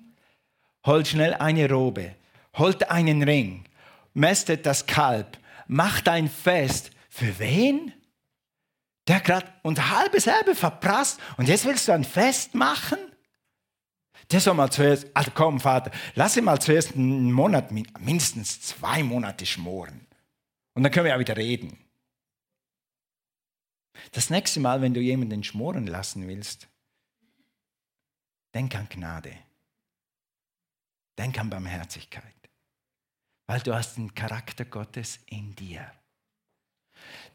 Holt 0.85 1.07
schnell 1.07 1.35
eine 1.35 1.71
Robe. 1.71 2.17
Holt 2.59 2.91
einen 2.91 3.23
Ring 3.23 3.65
mästet 4.15 4.67
das 4.67 4.87
Kalb, 4.87 5.39
macht 5.67 6.09
ein 6.09 6.29
Fest. 6.29 6.91
Für 7.09 7.39
wen? 7.39 7.93
Der 9.09 9.21
gerade 9.21 9.53
und 9.63 9.91
halbes 9.91 10.27
Erbe 10.27 10.55
verprasst 10.55 11.21
und 11.37 11.49
jetzt 11.49 11.65
willst 11.65 11.89
du 11.89 11.93
ein 11.93 12.05
Fest 12.05 12.55
machen? 12.55 12.99
Der 14.31 14.41
soll 14.41 14.55
mal 14.55 14.71
zuerst, 14.71 15.09
also 15.15 15.33
komm 15.35 15.59
Vater, 15.59 15.91
lass 16.15 16.37
ihn 16.37 16.45
mal 16.45 16.61
zuerst 16.61 16.95
einen 16.95 17.33
Monat, 17.33 17.73
mindestens 17.73 18.63
zwei 18.63 19.03
Monate 19.03 19.45
schmoren. 19.45 20.07
Und 20.75 20.85
dann 20.85 20.93
können 20.93 21.05
wir 21.05 21.13
ja 21.13 21.19
wieder 21.19 21.37
reden. 21.37 21.77
Das 24.13 24.31
nächste 24.31 24.61
Mal, 24.61 24.81
wenn 24.81 24.95
du 24.95 25.01
jemanden 25.01 25.45
schmoren 25.45 25.87
lassen 25.87 26.27
willst, 26.29 26.69
denk 28.55 28.75
an 28.75 28.89
Gnade. 28.89 29.37
Denk 31.19 31.39
an 31.39 31.51
Barmherzigkeit 31.51 32.42
weil 33.53 33.61
du 33.61 33.75
hast 33.75 33.99
den 33.99 34.15
Charakter 34.15 34.65
Gottes 34.65 35.19
in 35.27 35.55
dir. 35.55 35.85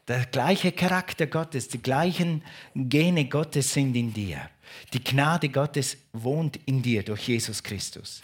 Der 0.08 0.26
gleiche 0.26 0.72
Charakter 0.72 1.28
Gottes, 1.28 1.68
die 1.68 1.80
gleichen 1.80 2.42
Gene 2.74 3.26
Gottes 3.26 3.72
sind 3.72 3.94
in 3.94 4.12
dir. 4.12 4.50
Die 4.92 5.04
Gnade 5.04 5.48
Gottes 5.48 5.96
wohnt 6.12 6.56
in 6.66 6.82
dir 6.82 7.04
durch 7.04 7.28
Jesus 7.28 7.62
Christus. 7.62 8.20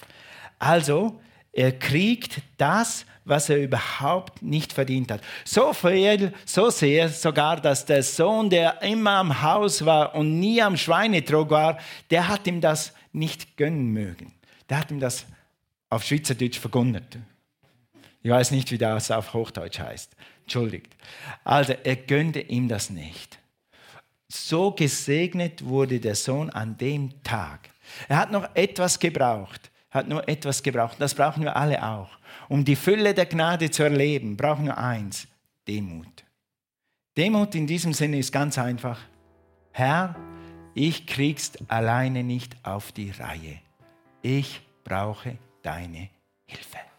Also, 0.58 1.20
Er 1.52 1.70
kriegt 1.78 2.42
das, 2.56 3.06
was 3.24 3.48
er 3.48 3.62
überhaupt 3.62 4.42
nicht 4.42 4.72
verdient 4.72 5.12
hat. 5.12 5.20
So 5.44 5.72
viel, 5.72 6.34
so 6.44 6.68
sehr 6.68 7.08
sogar, 7.08 7.60
dass 7.60 7.86
der 7.86 8.02
Sohn, 8.02 8.50
der 8.50 8.82
immer 8.82 9.18
am 9.18 9.40
Haus 9.40 9.84
war 9.86 10.16
und 10.16 10.40
nie 10.40 10.60
am 10.60 10.76
Schweinetrog 10.76 11.50
war, 11.50 11.78
der 12.10 12.26
hat 12.26 12.48
ihm 12.48 12.60
das 12.60 12.92
nicht 13.12 13.56
gönnen 13.56 13.92
mögen. 13.92 14.32
Der 14.68 14.80
hat 14.80 14.90
ihm 14.90 14.98
das 14.98 15.26
auf 15.90 16.02
Schweizerdeutsch 16.02 16.58
vergonnert. 16.58 17.18
Ich 18.24 18.30
weiß 18.30 18.52
nicht, 18.52 18.70
wie 18.70 18.78
das 18.78 19.10
auf 19.10 19.34
Hochdeutsch 19.34 19.78
heißt. 19.78 20.16
Entschuldigt. 20.44 20.96
Also, 21.44 21.74
er 21.84 21.96
gönnte 21.96 22.40
ihm 22.40 22.68
das 22.68 22.88
nicht. 22.88 23.38
So 24.28 24.70
gesegnet 24.70 25.66
wurde 25.66 26.00
der 26.00 26.14
Sohn 26.14 26.48
an 26.48 26.78
dem 26.78 27.22
Tag. 27.22 27.68
Er 28.08 28.16
hat 28.16 28.32
noch 28.32 28.48
etwas 28.54 28.98
gebraucht, 28.98 29.70
hat 29.90 30.08
nur 30.08 30.26
etwas 30.26 30.62
gebraucht. 30.62 30.96
Das 30.98 31.14
brauchen 31.14 31.42
wir 31.42 31.54
alle 31.54 31.86
auch. 31.86 32.08
Um 32.48 32.64
die 32.64 32.76
Fülle 32.76 33.12
der 33.12 33.26
Gnade 33.26 33.70
zu 33.70 33.82
erleben, 33.82 34.38
brauchen 34.38 34.64
wir 34.64 34.78
eins, 34.78 35.28
Demut. 35.68 36.24
Demut 37.18 37.54
in 37.54 37.66
diesem 37.66 37.92
Sinne 37.92 38.18
ist 38.18 38.32
ganz 38.32 38.56
einfach. 38.56 39.00
Herr, 39.72 40.16
ich 40.72 41.06
krieg's 41.06 41.52
alleine 41.68 42.24
nicht 42.24 42.56
auf 42.62 42.90
die 42.90 43.10
Reihe. 43.10 43.60
Ich 44.22 44.62
brauche 44.82 45.36
deine 45.62 46.08
Hilfe. 46.46 46.93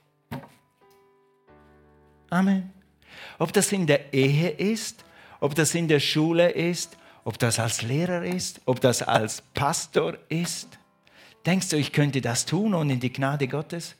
Amen. 2.29 2.71
Ob 3.39 3.53
das 3.53 3.71
in 3.71 3.87
der 3.87 4.13
Ehe 4.13 4.49
ist, 4.49 5.03
ob 5.39 5.55
das 5.55 5.75
in 5.75 5.87
der 5.87 5.99
Schule 5.99 6.49
ist, 6.49 6.97
ob 7.23 7.39
das 7.39 7.59
als 7.59 7.81
Lehrer 7.81 8.23
ist, 8.23 8.61
ob 8.65 8.81
das 8.81 9.01
als 9.01 9.41
Pastor 9.53 10.17
ist. 10.29 10.79
Denkst 11.45 11.69
du, 11.69 11.77
ich 11.77 11.91
könnte 11.91 12.21
das 12.21 12.45
tun 12.45 12.73
ohne 12.73 12.97
die 12.97 13.11
Gnade 13.11 13.47
Gottes? 13.47 13.95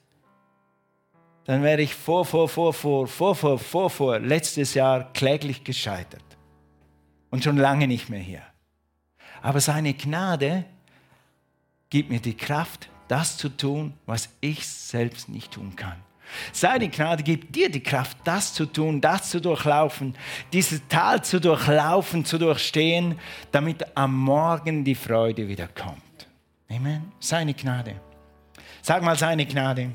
Dann 1.46 1.62
wäre 1.62 1.82
ich 1.82 1.94
vor, 1.94 2.26
vor, 2.26 2.50
vor, 2.50 2.74
vor, 2.74 3.08
vor, 3.08 3.36
vor, 3.36 3.60
vor, 3.60 3.90
vor, 3.90 4.20
letztes 4.20 4.74
Jahr 4.74 5.12
kläglich 5.14 5.64
gescheitert. 5.64 6.24
Und 7.30 7.44
schon 7.44 7.58
lange 7.58 7.88
nicht 7.88 8.10
mehr 8.10 8.20
hier. 8.20 8.42
Aber 9.42 9.60
seine 9.60 9.94
Gnade 9.94 10.66
gibt 11.90 12.10
mir 12.10 12.20
die 12.20 12.36
Kraft, 12.36 12.90
das 13.08 13.38
zu 13.38 13.50
tun, 13.50 13.94
was 14.08 14.30
ich 14.42 14.68
selbst 14.68 15.30
nicht 15.30 15.52
tun 15.52 15.76
kann. 15.76 15.98
Seine 16.52 16.90
Gnade 16.90 17.24
gibt 17.24 17.56
dir 17.56 17.70
die 17.70 17.84
Kraft, 17.84 18.18
das 18.24 18.54
zu 18.54 18.66
tun, 18.66 19.02
das 19.02 19.30
zu 19.30 19.40
durchlaufen, 19.40 20.16
dieses 20.54 20.82
Tal 20.88 21.24
zu 21.24 21.40
durchlaufen, 21.40 22.26
zu 22.26 22.38
durchstehen, 22.38 23.20
damit 23.52 23.86
am 23.96 24.18
Morgen 24.18 24.84
die 24.84 24.96
Freude 24.96 25.48
wieder 25.48 25.68
kommt. 25.68 26.28
Amen. 26.70 27.12
Seine 27.20 27.54
Gnade. 27.54 27.96
Sag 28.82 29.04
mal 29.04 29.18
seine 29.18 29.46
Gnade. 29.46 29.92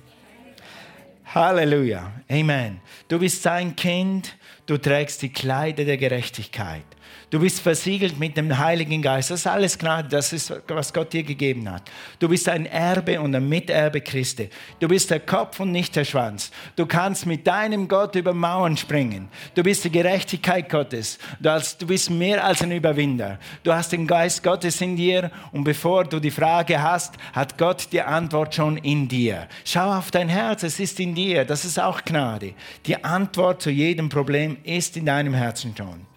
Halleluja. 1.35 2.13
Amen. 2.29 2.81
Du 3.09 3.19
bist 3.19 3.43
sein 3.43 3.77
Kind, 3.77 4.37
du 4.67 4.79
trägst 4.79 5.23
die 5.23 5.33
Kleider 5.33 5.85
der 5.85 5.97
Gerechtigkeit. 5.97 6.85
Du 7.31 7.39
bist 7.39 7.61
versiegelt 7.61 8.19
mit 8.19 8.37
dem 8.37 8.59
Heiligen 8.59 9.01
Geist. 9.01 9.31
Das 9.31 9.41
ist 9.41 9.47
alles 9.47 9.79
Gnade. 9.79 10.09
Das 10.09 10.33
ist, 10.33 10.53
was 10.67 10.93
Gott 10.93 11.13
dir 11.13 11.23
gegeben 11.23 11.71
hat. 11.71 11.89
Du 12.19 12.29
bist 12.29 12.49
ein 12.49 12.67
Erbe 12.67 13.21
und 13.21 13.33
ein 13.37 13.49
Miterbe 13.49 14.01
Christi. 14.01 14.51
Du 14.81 14.89
bist 14.89 15.13
der 15.13 15.21
Kopf 15.21 15.61
und 15.61 15.71
nicht 15.71 15.95
der 15.95 16.05
Schwanz. 16.05 16.51
Du 16.75 16.87
kannst 16.87 17.27
mit 17.27 17.47
deinem 17.47 17.87
Gott 17.87 18.17
über 18.17 18.35
Mauern 18.35 18.77
springen. 18.77 19.29
Du 19.55 19.63
bist 19.63 19.85
die 19.85 19.93
Gerechtigkeit 19.93 20.69
Gottes. 20.69 21.21
Du 21.39 21.87
bist 21.87 22.11
mehr 22.11 22.45
als 22.45 22.63
ein 22.63 22.73
Überwinder. 22.73 23.39
Du 23.63 23.73
hast 23.73 23.93
den 23.93 24.09
Geist 24.09 24.43
Gottes 24.43 24.81
in 24.81 24.97
dir 24.97 25.31
und 25.53 25.63
bevor 25.63 26.03
du 26.03 26.19
die 26.19 26.33
Frage 26.33 26.83
hast, 26.83 27.15
hat 27.33 27.57
Gott 27.57 27.93
die 27.93 28.03
Antwort 28.03 28.57
schon 28.57 28.77
in 28.79 29.07
dir. 29.07 29.47
Schau 29.65 29.99
auf 29.99 30.11
dein 30.11 30.29
Herz, 30.29 30.65
es 30.65 30.81
ist 30.81 30.99
in 30.99 31.15
dir. 31.15 31.45
Das 31.45 31.65
ist 31.65 31.79
auch 31.79 32.03
Gnade. 32.05 32.55
Die 32.87 33.05
Antwort 33.05 33.63
zu 33.63 33.71
jedem 33.71 34.09
Problem 34.09 34.57
ist 34.65 34.97
in 34.97 35.07
deinem 35.07 35.35
Herzen 35.35 35.77
schon. 35.77 36.10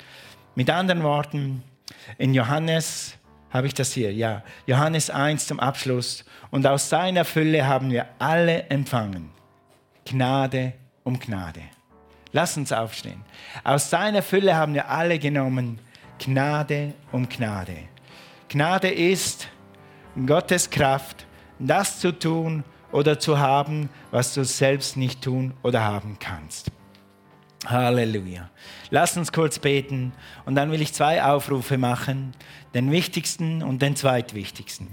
Mit 0.56 0.70
anderen 0.70 1.02
Worten, 1.02 1.64
in 2.18 2.34
Johannes 2.34 3.16
habe 3.50 3.68
ich 3.68 3.74
das 3.74 3.94
hier, 3.94 4.14
ja, 4.14 4.44
Johannes 4.68 5.10
1 5.10 5.48
zum 5.48 5.60
Abschluss. 5.60 6.26
Und 6.52 6.68
aus 6.68 6.90
seiner 6.90 7.26
Fülle 7.26 7.66
haben 7.66 7.90
wir 7.90 8.08
alle 8.20 8.64
empfangen. 8.70 9.32
Gnade 10.06 10.74
um 11.04 11.20
Gnade. 11.20 11.62
Lass 12.32 12.58
uns 12.58 12.72
aufstehen. 12.72 13.24
Aus 13.64 13.90
seiner 13.90 14.22
Fülle 14.22 14.56
haben 14.56 14.74
wir 14.74 14.90
alle 14.90 15.20
genommen. 15.20 15.80
Gnade 16.20 16.94
um 17.12 17.30
Gnade. 17.30 17.78
Gnade 18.50 18.90
ist 18.90 19.48
Gottes 20.26 20.70
Kraft, 20.70 21.26
das 21.58 22.00
zu 22.00 22.12
tun 22.12 22.64
oder 22.92 23.20
zu 23.20 23.40
haben, 23.40 23.90
was 24.12 24.34
du 24.34 24.46
selbst 24.46 24.98
nicht 24.98 25.24
tun 25.24 25.54
oder 25.64 25.84
haben 25.84 26.18
kannst. 26.20 26.72
Halleluja. 27.66 28.50
Lass 28.90 29.18
uns 29.18 29.32
kurz 29.32 29.60
beten 29.60 30.14
und 30.46 30.56
dann 30.56 30.72
will 30.72 30.82
ich 30.82 30.94
zwei 30.94 31.24
Aufrufe 31.24 31.78
machen, 31.78 32.34
den 32.74 32.92
wichtigsten 32.92 33.64
und 33.64 33.82
den 33.82 33.96
zweitwichtigsten. 33.96 34.88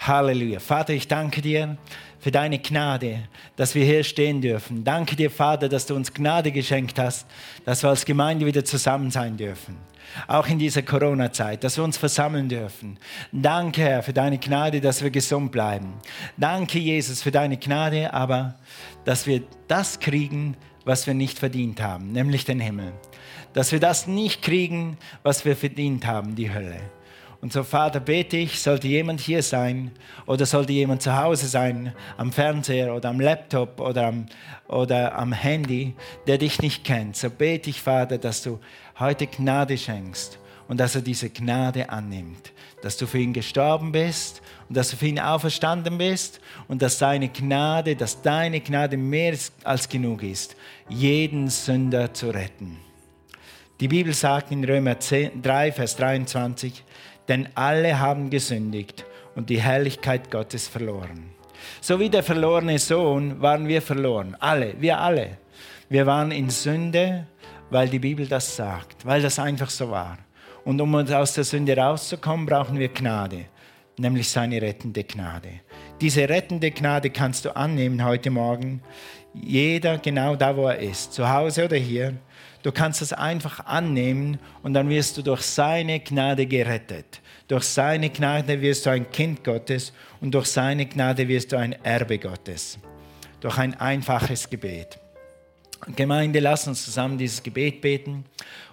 Halleluja. 0.00 0.60
Vater, 0.60 0.92
ich 0.92 1.08
danke 1.08 1.42
dir 1.42 1.76
für 2.20 2.30
deine 2.30 2.58
Gnade, 2.58 3.28
dass 3.56 3.74
wir 3.74 3.84
hier 3.84 4.04
stehen 4.04 4.40
dürfen. 4.40 4.84
Danke 4.84 5.16
dir, 5.16 5.30
Vater, 5.30 5.68
dass 5.68 5.86
du 5.86 5.94
uns 5.94 6.12
Gnade 6.12 6.52
geschenkt 6.52 6.98
hast, 6.98 7.26
dass 7.64 7.82
wir 7.82 7.90
als 7.90 8.04
Gemeinde 8.04 8.46
wieder 8.46 8.64
zusammen 8.64 9.10
sein 9.10 9.36
dürfen. 9.36 9.76
Auch 10.26 10.46
in 10.46 10.58
dieser 10.58 10.82
Corona-Zeit, 10.82 11.64
dass 11.64 11.76
wir 11.76 11.84
uns 11.84 11.96
versammeln 11.96 12.48
dürfen. 12.48 12.98
Danke, 13.32 13.82
Herr, 13.82 14.02
für 14.02 14.12
deine 14.12 14.38
Gnade, 14.38 14.80
dass 14.80 15.02
wir 15.02 15.10
gesund 15.10 15.50
bleiben. 15.50 15.94
Danke, 16.36 16.78
Jesus, 16.78 17.22
für 17.22 17.30
deine 17.30 17.56
Gnade, 17.56 18.12
aber 18.12 18.54
dass 19.04 19.26
wir 19.26 19.42
das 19.66 19.98
kriegen, 19.98 20.56
was 20.84 21.06
wir 21.06 21.14
nicht 21.14 21.38
verdient 21.38 21.80
haben, 21.82 22.12
nämlich 22.12 22.44
den 22.44 22.60
Himmel. 22.60 22.92
Dass 23.52 23.72
wir 23.72 23.80
das 23.80 24.06
nicht 24.06 24.42
kriegen, 24.42 24.98
was 25.22 25.44
wir 25.44 25.56
verdient 25.56 26.06
haben, 26.06 26.34
die 26.34 26.52
Hölle. 26.52 26.80
Und 27.44 27.52
so, 27.52 27.62
Vater, 27.62 28.00
bete 28.00 28.38
ich, 28.38 28.62
sollte 28.62 28.88
jemand 28.88 29.20
hier 29.20 29.42
sein 29.42 29.90
oder 30.24 30.46
sollte 30.46 30.72
jemand 30.72 31.02
zu 31.02 31.14
Hause 31.14 31.46
sein, 31.46 31.92
am 32.16 32.32
Fernseher 32.32 32.94
oder 32.94 33.10
am 33.10 33.20
Laptop 33.20 33.80
oder 33.80 34.06
am, 34.06 34.24
oder 34.66 35.14
am 35.14 35.30
Handy, 35.32 35.94
der 36.26 36.38
dich 36.38 36.62
nicht 36.62 36.84
kennt, 36.84 37.16
so 37.16 37.28
bete 37.28 37.68
ich, 37.68 37.82
Vater, 37.82 38.16
dass 38.16 38.42
du 38.42 38.60
heute 38.98 39.26
Gnade 39.26 39.76
schenkst 39.76 40.38
und 40.68 40.80
dass 40.80 40.94
er 40.94 41.02
diese 41.02 41.28
Gnade 41.28 41.90
annimmt, 41.90 42.53
dass 42.84 42.98
du 42.98 43.06
für 43.06 43.18
ihn 43.18 43.32
gestorben 43.32 43.92
bist 43.92 44.42
und 44.68 44.76
dass 44.76 44.90
du 44.90 44.96
für 44.96 45.06
ihn 45.06 45.18
auferstanden 45.18 45.96
bist 45.96 46.38
und 46.68 46.82
dass 46.82 46.98
seine 46.98 47.28
Gnade, 47.28 47.96
dass 47.96 48.20
deine 48.20 48.60
Gnade 48.60 48.98
mehr 48.98 49.34
als 49.64 49.88
genug 49.88 50.22
ist, 50.22 50.54
jeden 50.90 51.48
Sünder 51.48 52.12
zu 52.12 52.28
retten. 52.28 52.76
Die 53.80 53.88
Bibel 53.88 54.12
sagt 54.12 54.52
in 54.52 54.62
Römer 54.64 55.00
10, 55.00 55.40
3, 55.40 55.72
Vers 55.72 55.96
23, 55.96 56.84
denn 57.26 57.48
alle 57.54 57.98
haben 57.98 58.28
gesündigt 58.28 59.06
und 59.34 59.48
die 59.48 59.62
Herrlichkeit 59.62 60.30
Gottes 60.30 60.68
verloren. 60.68 61.30
So 61.80 61.98
wie 61.98 62.10
der 62.10 62.22
verlorene 62.22 62.78
Sohn 62.78 63.40
waren 63.40 63.66
wir 63.66 63.80
verloren, 63.80 64.36
alle, 64.40 64.74
wir 64.78 65.00
alle. 65.00 65.38
Wir 65.88 66.04
waren 66.04 66.32
in 66.32 66.50
Sünde, 66.50 67.26
weil 67.70 67.88
die 67.88 67.98
Bibel 67.98 68.26
das 68.26 68.56
sagt, 68.56 69.06
weil 69.06 69.22
das 69.22 69.38
einfach 69.38 69.70
so 69.70 69.90
war. 69.90 70.18
Und 70.64 70.80
um 70.80 70.94
uns 70.94 71.10
aus 71.10 71.34
der 71.34 71.44
Sünde 71.44 71.76
rauszukommen, 71.76 72.46
brauchen 72.46 72.78
wir 72.78 72.88
Gnade, 72.88 73.46
nämlich 73.98 74.28
seine 74.28 74.60
rettende 74.62 75.04
Gnade. 75.04 75.60
Diese 76.00 76.28
rettende 76.28 76.70
Gnade 76.70 77.10
kannst 77.10 77.44
du 77.44 77.54
annehmen 77.54 78.04
heute 78.04 78.30
Morgen. 78.30 78.82
Jeder 79.34 79.98
genau 79.98 80.36
da, 80.36 80.56
wo 80.56 80.68
er 80.68 80.78
ist, 80.78 81.12
zu 81.12 81.28
Hause 81.28 81.66
oder 81.66 81.76
hier. 81.76 82.14
Du 82.62 82.72
kannst 82.72 83.02
es 83.02 83.12
einfach 83.12 83.66
annehmen 83.66 84.38
und 84.62 84.72
dann 84.72 84.88
wirst 84.88 85.18
du 85.18 85.22
durch 85.22 85.42
seine 85.42 86.00
Gnade 86.00 86.46
gerettet. 86.46 87.20
Durch 87.46 87.64
seine 87.64 88.08
Gnade 88.08 88.62
wirst 88.62 88.86
du 88.86 88.90
ein 88.90 89.10
Kind 89.10 89.44
Gottes 89.44 89.92
und 90.22 90.32
durch 90.32 90.46
seine 90.46 90.86
Gnade 90.86 91.28
wirst 91.28 91.52
du 91.52 91.58
ein 91.58 91.72
Erbe 91.84 92.18
Gottes. 92.18 92.78
Durch 93.40 93.58
ein 93.58 93.74
einfaches 93.78 94.48
Gebet. 94.48 94.98
Gemeinde, 95.96 96.40
lass 96.40 96.66
uns 96.66 96.84
zusammen 96.84 97.18
dieses 97.18 97.42
Gebet 97.42 97.80
beten. 97.80 98.24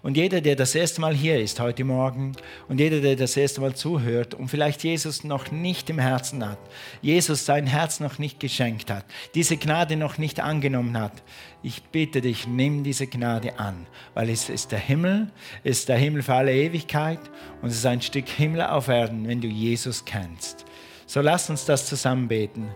Und 0.01 0.15
jeder, 0.15 0.39
der 0.39 0.55
das 0.55 0.73
erste 0.73 1.01
Mal 1.01 1.13
hier 1.13 1.39
ist 1.39 1.59
heute 1.59 1.83
Morgen 1.83 2.31
und 2.69 2.79
jeder, 2.79 3.01
der 3.01 3.15
das 3.15 3.35
erste 3.35 3.59
Mal 3.61 3.75
zuhört 3.75 4.33
und 4.33 4.47
vielleicht 4.47 4.83
Jesus 4.83 5.23
noch 5.23 5.51
nicht 5.51 5.89
im 5.89 5.99
Herzen 5.99 6.47
hat, 6.47 6.57
Jesus 7.01 7.45
sein 7.45 7.67
Herz 7.67 7.99
noch 7.99 8.17
nicht 8.17 8.39
geschenkt 8.39 8.89
hat, 8.89 9.05
diese 9.35 9.57
Gnade 9.57 9.97
noch 9.97 10.17
nicht 10.17 10.39
angenommen 10.39 10.97
hat, 10.97 11.21
ich 11.63 11.83
bitte 11.83 12.21
dich, 12.21 12.47
nimm 12.47 12.83
diese 12.83 13.07
Gnade 13.07 13.59
an, 13.59 13.85
weil 14.13 14.29
es 14.29 14.49
ist 14.49 14.71
der 14.71 14.79
Himmel, 14.79 15.29
es 15.63 15.79
ist 15.79 15.89
der 15.89 15.97
Himmel 15.97 16.23
für 16.23 16.33
alle 16.33 16.53
Ewigkeit 16.53 17.19
und 17.61 17.69
es 17.69 17.75
ist 17.77 17.85
ein 17.85 18.01
Stück 18.01 18.29
Himmel 18.29 18.61
auf 18.61 18.87
Erden, 18.87 19.27
wenn 19.27 19.41
du 19.41 19.47
Jesus 19.47 20.05
kennst. 20.05 20.65
So 21.05 21.19
lass 21.19 21.49
uns 21.49 21.65
das 21.65 21.85
zusammen 21.85 22.29
beten. 22.29 22.69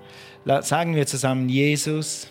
Sagen 0.61 0.93
wir 0.93 1.07
zusammen, 1.07 1.47
Jesus, 1.47 2.27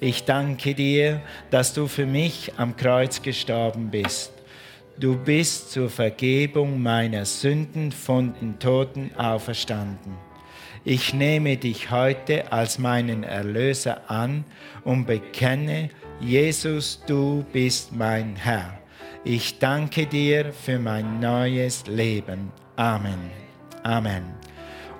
ich 0.00 0.24
danke 0.24 0.74
dir, 0.74 1.20
dass 1.50 1.74
du 1.74 1.86
für 1.86 2.06
mich 2.06 2.52
am 2.56 2.76
Kreuz 2.76 3.22
gestorben 3.22 3.90
bist. 3.90 4.32
Du 4.98 5.16
bist 5.16 5.72
zur 5.72 5.88
Vergebung 5.88 6.82
meiner 6.82 7.24
Sünden 7.24 7.92
von 7.92 8.34
den 8.40 8.58
Toten 8.58 9.10
auferstanden. 9.16 10.16
Ich 10.84 11.14
nehme 11.14 11.56
dich 11.56 11.90
heute 11.90 12.52
als 12.52 12.78
meinen 12.78 13.22
Erlöser 13.22 14.10
an 14.10 14.44
und 14.84 15.06
bekenne, 15.06 15.90
Jesus, 16.20 17.02
du 17.06 17.44
bist 17.52 17.94
mein 17.94 18.36
Herr. 18.36 18.78
Ich 19.24 19.60
danke 19.60 20.06
dir 20.06 20.52
für 20.52 20.78
mein 20.78 21.20
neues 21.20 21.86
Leben. 21.86 22.50
Amen. 22.76 23.30
Amen. 23.84 24.24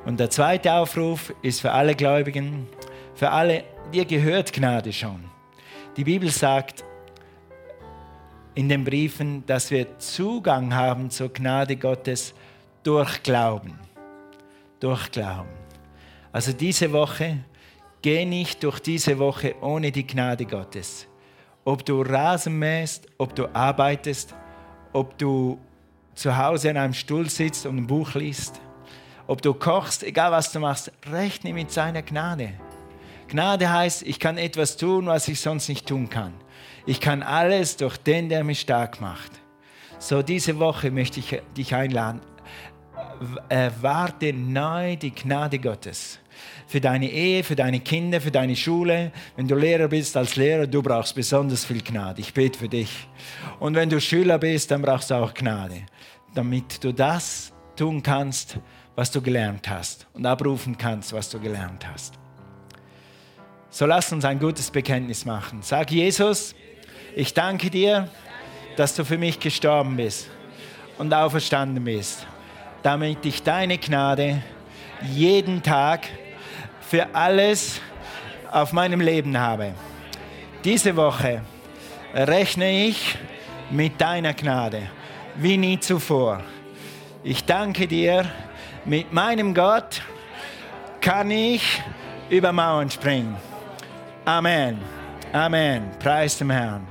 Und 0.05 0.21
der 0.21 0.31
zweite 0.31 0.73
Aufruf 0.73 1.35
ist 1.43 1.61
für 1.61 1.73
alle 1.73 1.95
Gläubigen, 1.95 2.69
für 3.15 3.31
alle, 3.31 3.65
dir 3.93 4.05
gehört 4.05 4.53
Gnade 4.53 4.93
schon. 4.93 5.25
Die 5.97 6.05
Bibel 6.05 6.31
sagt 6.31 6.85
in 8.55 8.69
den 8.69 8.85
Briefen, 8.85 9.45
dass 9.47 9.71
wir 9.71 9.99
Zugang 9.99 10.75
haben 10.75 11.11
zur 11.11 11.33
Gnade 11.33 11.77
Gottes 11.77 12.35
durch 12.83 13.23
Glauben. 13.23 13.79
Durch 14.81 15.11
Glauben. 15.11 15.49
Also 16.33 16.53
diese 16.53 16.93
Woche, 16.93 17.39
geh 18.01 18.25
nicht 18.25 18.63
durch 18.63 18.81
diese 18.81 19.19
Woche 19.19 19.55
ohne 19.61 19.93
die 19.93 20.07
Gnade 20.07 20.45
Gottes. 20.45 21.07
Ob 21.65 21.85
du 21.85 22.03
Rasen 22.03 22.59
mähst, 22.59 23.07
ob 23.19 23.35
du 23.35 23.47
arbeitest, 23.55 24.35
ob 24.93 25.17
du 25.19 25.59
zu 26.15 26.37
Hause 26.37 26.71
in 26.71 26.77
einem 26.77 26.95
Stuhl 26.95 27.29
sitzt 27.31 27.67
und 27.67 27.77
ein 27.77 27.87
Buch 27.87 28.15
liest, 28.15 28.61
ob 29.27 29.41
du 29.41 29.55
kochst, 29.55 30.03
egal 30.03 30.33
was 30.33 30.53
du 30.53 30.61
machst, 30.61 30.93
rechne 31.11 31.53
mit 31.53 31.71
seiner 31.71 32.03
Gnade. 32.03 32.55
Gnade 33.33 33.73
heißt, 33.73 34.03
ich 34.03 34.19
kann 34.19 34.37
etwas 34.37 34.77
tun, 34.77 35.07
was 35.07 35.27
ich 35.27 35.41
sonst 35.41 35.71
nicht 35.71 35.87
tun 35.87 36.11
kann. 36.11 36.35
Ich 36.85 37.01
kann 37.01 37.23
alles 37.23 37.79
durch 37.79 37.97
den, 37.97 38.29
der 38.29 38.45
mich 38.45 38.61
stark 38.61 39.01
macht. 39.01 39.33
So, 39.99 40.21
diese 40.21 40.59
Woche 40.59 40.91
möchte 40.91 41.21
ich 41.21 41.41
dich 41.57 41.75
einladen. 41.75 42.21
Erwarte 43.49 44.35
neu 44.35 44.97
die 44.97 45.15
Gnade 45.15 45.59
Gottes. 45.59 46.19
Für 46.67 46.83
deine 46.83 47.11
Ehe, 47.11 47.43
für 47.43 47.57
deine 47.57 47.81
Kinder, 47.81 48.21
für 48.21 48.31
deine 48.31 48.55
Schule. 48.55 49.13
Wenn 49.35 49.49
du 49.49 49.55
Lehrer 49.55 49.89
bist 49.89 50.15
als 50.15 50.37
Lehrer, 50.37 50.67
du 50.67 50.83
brauchst 50.83 51.15
besonders 51.15 51.65
viel 51.65 51.81
Gnade. 51.81 52.21
Ich 52.21 52.35
bete 52.35 52.59
für 52.59 52.69
dich. 52.69 53.09
Und 53.59 53.75
wenn 53.77 53.89
du 53.89 53.99
Schüler 53.99 54.37
bist, 54.39 54.71
dann 54.71 54.83
brauchst 54.83 55.11
du 55.11 55.15
auch 55.15 55.33
Gnade. 55.33 55.87
Damit 56.35 56.85
du 56.85 56.93
das 56.93 57.51
tun 57.77 58.03
kannst, 58.03 58.59
was 58.95 59.11
du 59.11 59.23
gelernt 59.23 59.71
hast. 59.71 60.07
Und 60.13 60.27
abrufen 60.27 60.77
kannst, 60.77 61.15
was 61.15 61.31
du 61.31 61.41
gelernt 61.41 61.87
hast. 61.91 62.22
So 63.75 63.87
lass 63.87 64.13
uns 64.13 64.27
ein 64.27 64.39
gutes 64.39 64.71
Bekenntnis 64.71 65.25
machen. 65.25 65.61
Sag 65.63 65.91
Jesus, 65.91 66.55
ich 67.17 67.33
danke 67.33 67.71
dir, 67.71 68.07
dass 68.77 68.95
du 68.95 69.03
für 69.03 69.17
mich 69.17 69.41
gestorben 69.41 69.97
bist 69.97 70.29
und 70.99 71.15
auferstanden 71.15 71.83
bist, 71.83 72.27
damit 72.83 73.25
ich 73.25 73.43
deine 73.43 73.79
Gnade 73.79 74.43
jeden 75.11 75.63
Tag 75.63 76.07
für 76.83 77.15
alles 77.15 77.81
auf 78.51 78.75
meinem 78.75 79.01
Leben 79.01 79.39
habe. 79.39 79.73
Diese 80.65 80.95
Woche 80.95 81.41
rechne 82.13 82.89
ich 82.89 83.17
mit 83.71 83.99
deiner 83.99 84.35
Gnade 84.35 84.83
wie 85.37 85.57
nie 85.57 85.81
zuvor. 85.81 86.43
Ich 87.25 87.47
danke 87.47 87.89
dir, 87.89 88.31
mit 88.85 89.15
meinem 89.15 89.55
Gott 89.55 90.03
kann 91.01 91.31
ich 91.31 91.83
über 92.29 92.53
Mauern 92.53 92.91
springen. 92.91 93.35
Amen. 94.25 94.79
Amen. 95.35 95.91
Preis 95.99 96.39
dem 96.39 96.51
Herrn. 96.51 96.81